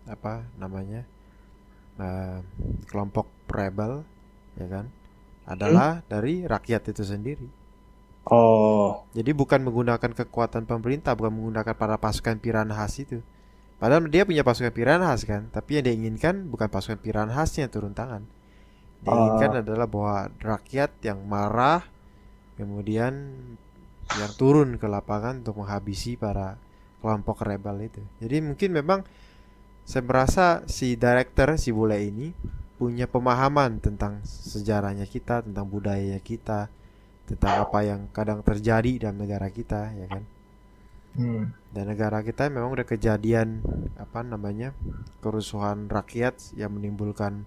apa 0.08 0.44
namanya 0.58 1.06
uh, 2.00 2.42
kelompok 2.90 3.30
rebel 3.46 4.02
ya 4.58 4.66
kan 4.66 4.86
adalah 5.46 6.00
hmm? 6.00 6.06
dari 6.08 6.34
rakyat 6.46 6.92
itu 6.94 7.02
sendiri. 7.02 7.48
Oh. 8.30 9.02
Jadi 9.10 9.34
bukan 9.34 9.66
menggunakan 9.66 10.14
kekuatan 10.14 10.62
pemerintah, 10.62 11.18
bukan 11.18 11.34
menggunakan 11.34 11.74
para 11.74 11.98
pasukan 11.98 12.38
piranhas 12.38 12.94
itu. 13.02 13.18
Padahal 13.82 14.06
dia 14.06 14.22
punya 14.22 14.46
pasukan 14.46 14.70
piranhas 14.70 15.26
kan, 15.26 15.50
tapi 15.50 15.82
yang 15.82 15.90
diinginkan 15.90 16.46
bukan 16.46 16.70
pasukan 16.70 17.02
piranhasnya 17.02 17.66
turun 17.66 17.90
tangan. 17.90 18.22
Diinginkan 19.02 19.52
uh. 19.58 19.60
adalah 19.66 19.86
bahwa 19.90 20.30
rakyat 20.38 20.90
yang 21.02 21.22
marah 21.26 21.82
kemudian 22.54 23.34
yang 24.12 24.32
turun 24.36 24.76
ke 24.76 24.86
lapangan 24.86 25.42
untuk 25.42 25.62
menghabisi 25.64 26.14
para 26.14 26.54
kelompok 27.02 27.42
rebel 27.42 27.90
itu. 27.90 28.02
Jadi 28.22 28.36
mungkin 28.38 28.70
memang 28.70 29.00
saya 29.82 30.06
merasa 30.06 30.62
si 30.70 30.94
director 30.94 31.58
si 31.58 31.74
bule 31.74 31.98
ini 31.98 32.30
punya 32.78 33.10
pemahaman 33.10 33.82
tentang 33.82 34.22
sejarahnya 34.26 35.06
kita, 35.06 35.42
tentang 35.42 35.66
budaya 35.66 36.18
kita, 36.22 36.70
tentang 37.26 37.62
apa 37.66 37.78
yang 37.82 38.00
kadang 38.10 38.42
terjadi 38.42 39.06
dalam 39.06 39.22
negara 39.22 39.50
kita, 39.50 39.94
ya 39.94 40.06
kan? 40.10 40.22
Hmm. 41.12 41.52
Dan 41.70 41.84
negara 41.92 42.24
kita 42.24 42.48
memang 42.48 42.72
udah 42.72 42.88
kejadian 42.88 43.60
apa 44.00 44.24
namanya 44.24 44.72
kerusuhan 45.20 45.86
rakyat 45.86 46.56
yang 46.56 46.72
menimbulkan 46.72 47.44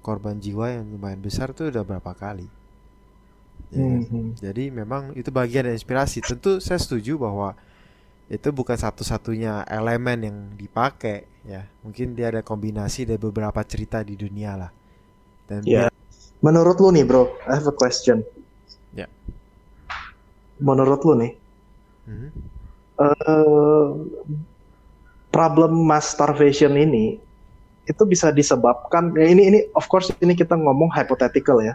korban 0.00 0.40
jiwa 0.40 0.80
yang 0.80 0.84
lumayan 0.88 1.20
besar 1.20 1.52
tuh 1.52 1.68
udah 1.68 1.84
berapa 1.84 2.12
kali. 2.16 2.48
Ya 3.70 3.84
kan? 3.84 4.00
hmm. 4.04 4.28
Jadi 4.40 4.64
memang 4.72 5.14
itu 5.14 5.28
bagian 5.30 5.68
dari 5.68 5.76
inspirasi. 5.76 6.24
Tentu 6.24 6.58
saya 6.58 6.80
setuju 6.80 7.20
bahwa 7.20 7.54
itu 8.30 8.48
bukan 8.54 8.78
satu-satunya 8.78 9.66
elemen 9.66 10.18
yang 10.22 10.36
dipakai 10.54 11.26
ya 11.42 11.66
mungkin 11.82 12.14
dia 12.14 12.30
ada 12.30 12.46
kombinasi 12.46 13.02
dari 13.02 13.18
beberapa 13.18 13.58
cerita 13.66 14.06
di 14.06 14.14
dunia 14.14 14.54
lah 14.54 14.70
dan 15.50 15.66
yeah. 15.66 15.90
menurut 16.38 16.78
lu 16.78 16.94
nih 16.94 17.02
bro 17.02 17.26
I 17.50 17.58
have 17.58 17.66
a 17.66 17.74
question 17.74 18.22
ya 18.94 19.02
yeah. 19.02 19.10
menurut 20.62 21.02
lu 21.02 21.12
nih 21.18 21.32
mm-hmm. 22.06 22.30
uh, 23.02 23.88
problem 25.34 25.72
mass 25.82 26.14
starvation 26.14 26.78
ini 26.78 27.18
itu 27.90 28.02
bisa 28.06 28.30
disebabkan 28.30 29.10
ya 29.18 29.26
ini 29.26 29.42
ini 29.50 29.58
of 29.74 29.90
course 29.90 30.14
ini 30.22 30.38
kita 30.38 30.54
ngomong 30.54 30.94
hypothetical 30.94 31.58
ya. 31.58 31.74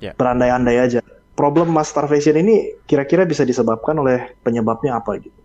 Yeah. 0.00 0.16
berandai-andai 0.16 0.76
aja. 0.80 1.00
Problem 1.36 1.72
mass 1.72 1.92
starvation 1.92 2.36
ini 2.40 2.72
kira-kira 2.88 3.28
bisa 3.28 3.44
disebabkan 3.44 3.96
oleh 4.00 4.32
penyebabnya 4.44 4.96
apa 4.96 5.20
gitu. 5.20 5.40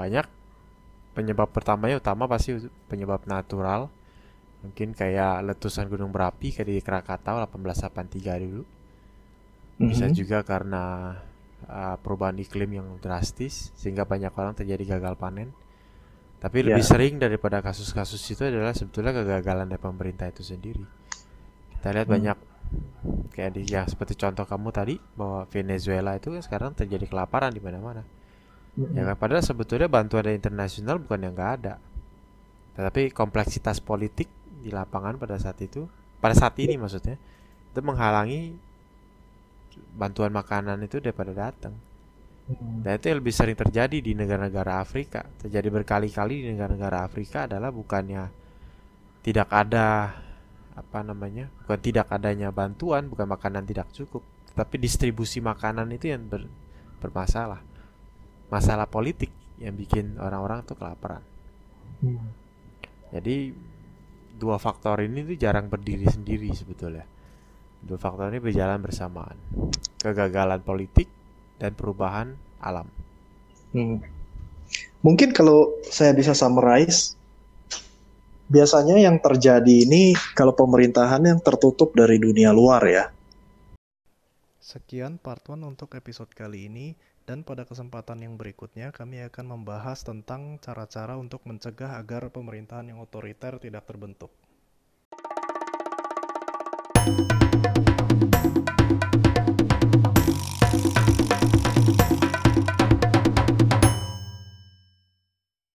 Banyak. 0.00 0.26
Penyebab 1.12 1.52
pertamanya 1.52 2.00
utama 2.00 2.24
pasti 2.24 2.56
penyebab 2.88 3.28
natural. 3.28 3.92
Mungkin 4.64 4.96
kayak 4.96 5.44
letusan 5.44 5.92
gunung 5.92 6.08
berapi 6.08 6.56
kayak 6.56 6.68
di 6.68 6.80
Krakatau 6.80 7.36
1883 7.44 8.40
dulu. 8.40 8.64
Bisa 9.80 10.08
mm 10.08 10.12
-hmm. 10.12 10.16
juga 10.16 10.38
karena 10.44 11.16
uh, 11.68 11.96
perubahan 12.00 12.38
iklim 12.40 12.80
yang 12.80 12.88
drastis 13.02 13.74
sehingga 13.76 14.08
banyak 14.08 14.32
orang 14.32 14.54
terjadi 14.56 14.96
gagal 14.96 15.18
panen 15.20 15.52
tapi 16.40 16.64
yeah. 16.64 16.72
lebih 16.72 16.84
sering 16.86 17.20
daripada 17.20 17.60
kasus-kasus 17.60 18.20
itu 18.32 18.46
adalah 18.48 18.72
sebetulnya 18.72 19.12
kegagalan 19.12 19.68
dari 19.68 19.82
pemerintah 19.82 20.30
itu 20.30 20.40
sendiri 20.40 20.84
kita 21.76 21.92
lihat 21.92 22.08
mm. 22.08 22.14
banyak 22.16 22.38
kayak 23.34 23.50
di 23.56 23.66
yang 23.66 23.88
seperti 23.88 24.14
contoh 24.14 24.46
kamu 24.46 24.68
tadi 24.70 24.94
bahwa 25.18 25.44
Venezuela 25.50 26.14
itu 26.14 26.30
kan 26.30 26.42
sekarang 26.44 26.70
terjadi 26.72 27.10
kelaparan 27.10 27.50
di 27.50 27.60
mana-mana 27.60 28.06
hmm 28.76 28.94
Ya 28.94 29.02
kan 29.02 29.16
padahal 29.18 29.42
sebetulnya 29.42 29.90
bantuan 29.90 30.26
dari 30.26 30.38
internasional 30.38 31.02
bukan 31.02 31.26
yang 31.26 31.34
nggak 31.34 31.52
ada. 31.62 31.74
Tetapi 32.78 33.10
kompleksitas 33.10 33.82
politik 33.82 34.30
di 34.62 34.70
lapangan 34.70 35.18
pada 35.18 35.36
saat 35.36 35.58
itu, 35.60 35.90
pada 36.22 36.32
saat 36.36 36.54
ini 36.62 36.78
maksudnya, 36.78 37.18
itu 37.70 37.80
menghalangi 37.82 38.54
bantuan 39.96 40.30
makanan 40.30 40.80
itu 40.84 41.00
daripada 41.00 41.32
datang. 41.32 41.74
Mm. 42.50 42.82
Dan 42.82 42.92
itu 42.98 43.04
yang 43.10 43.18
lebih 43.22 43.34
sering 43.34 43.56
terjadi 43.58 43.98
di 44.00 44.12
negara-negara 44.14 44.80
Afrika. 44.82 45.24
Terjadi 45.40 45.68
berkali-kali 45.70 46.44
di 46.44 46.48
negara-negara 46.52 47.04
Afrika 47.06 47.46
adalah 47.50 47.70
bukannya 47.70 48.28
tidak 49.20 49.48
ada 49.52 50.16
apa 50.74 50.98
namanya? 51.04 51.50
Bukan 51.64 51.78
tidak 51.78 52.08
adanya 52.08 52.48
bantuan, 52.50 53.06
bukan 53.06 53.28
makanan 53.28 53.68
tidak 53.68 53.92
cukup, 53.92 54.24
tapi 54.56 54.80
distribusi 54.80 55.38
makanan 55.38 55.92
itu 55.92 56.10
yang 56.10 56.24
ber, 56.26 56.48
bermasalah 56.98 57.70
masalah 58.50 58.90
politik 58.90 59.30
yang 59.62 59.78
bikin 59.78 60.18
orang-orang 60.18 60.66
tuh 60.66 60.74
kelaparan. 60.74 61.22
Hmm. 62.02 62.34
Jadi 63.14 63.54
dua 64.34 64.58
faktor 64.58 65.06
ini 65.06 65.22
tuh 65.22 65.38
jarang 65.38 65.70
berdiri 65.70 66.04
sendiri 66.10 66.50
sebetulnya. 66.50 67.06
Dua 67.80 67.96
faktor 67.96 68.28
ini 68.28 68.40
berjalan 68.40 68.80
bersamaan. 68.80 69.36
Kegagalan 70.00 70.60
politik 70.60 71.08
dan 71.56 71.72
perubahan 71.72 72.36
alam. 72.60 72.88
Hmm. 73.72 74.00
Mungkin 75.00 75.32
kalau 75.32 75.80
saya 75.88 76.12
bisa 76.12 76.36
summarize, 76.36 77.16
biasanya 78.52 79.00
yang 79.00 79.16
terjadi 79.18 79.88
ini 79.88 80.12
kalau 80.36 80.52
pemerintahan 80.52 81.24
yang 81.24 81.40
tertutup 81.40 81.96
dari 81.96 82.20
dunia 82.20 82.52
luar 82.52 82.82
ya. 82.84 83.04
Sekian 84.60 85.18
part 85.18 85.42
1 85.48 85.64
untuk 85.64 85.96
episode 85.96 86.30
kali 86.36 86.68
ini. 86.68 86.94
Dan 87.30 87.46
pada 87.46 87.62
kesempatan 87.62 88.26
yang 88.26 88.34
berikutnya 88.34 88.90
kami 88.90 89.22
akan 89.22 89.54
membahas 89.54 90.02
tentang 90.02 90.58
cara-cara 90.58 91.14
untuk 91.14 91.46
mencegah 91.46 92.02
agar 92.02 92.26
pemerintahan 92.34 92.90
yang 92.90 92.98
otoriter 92.98 93.62
tidak 93.62 93.86
terbentuk. 93.86 94.34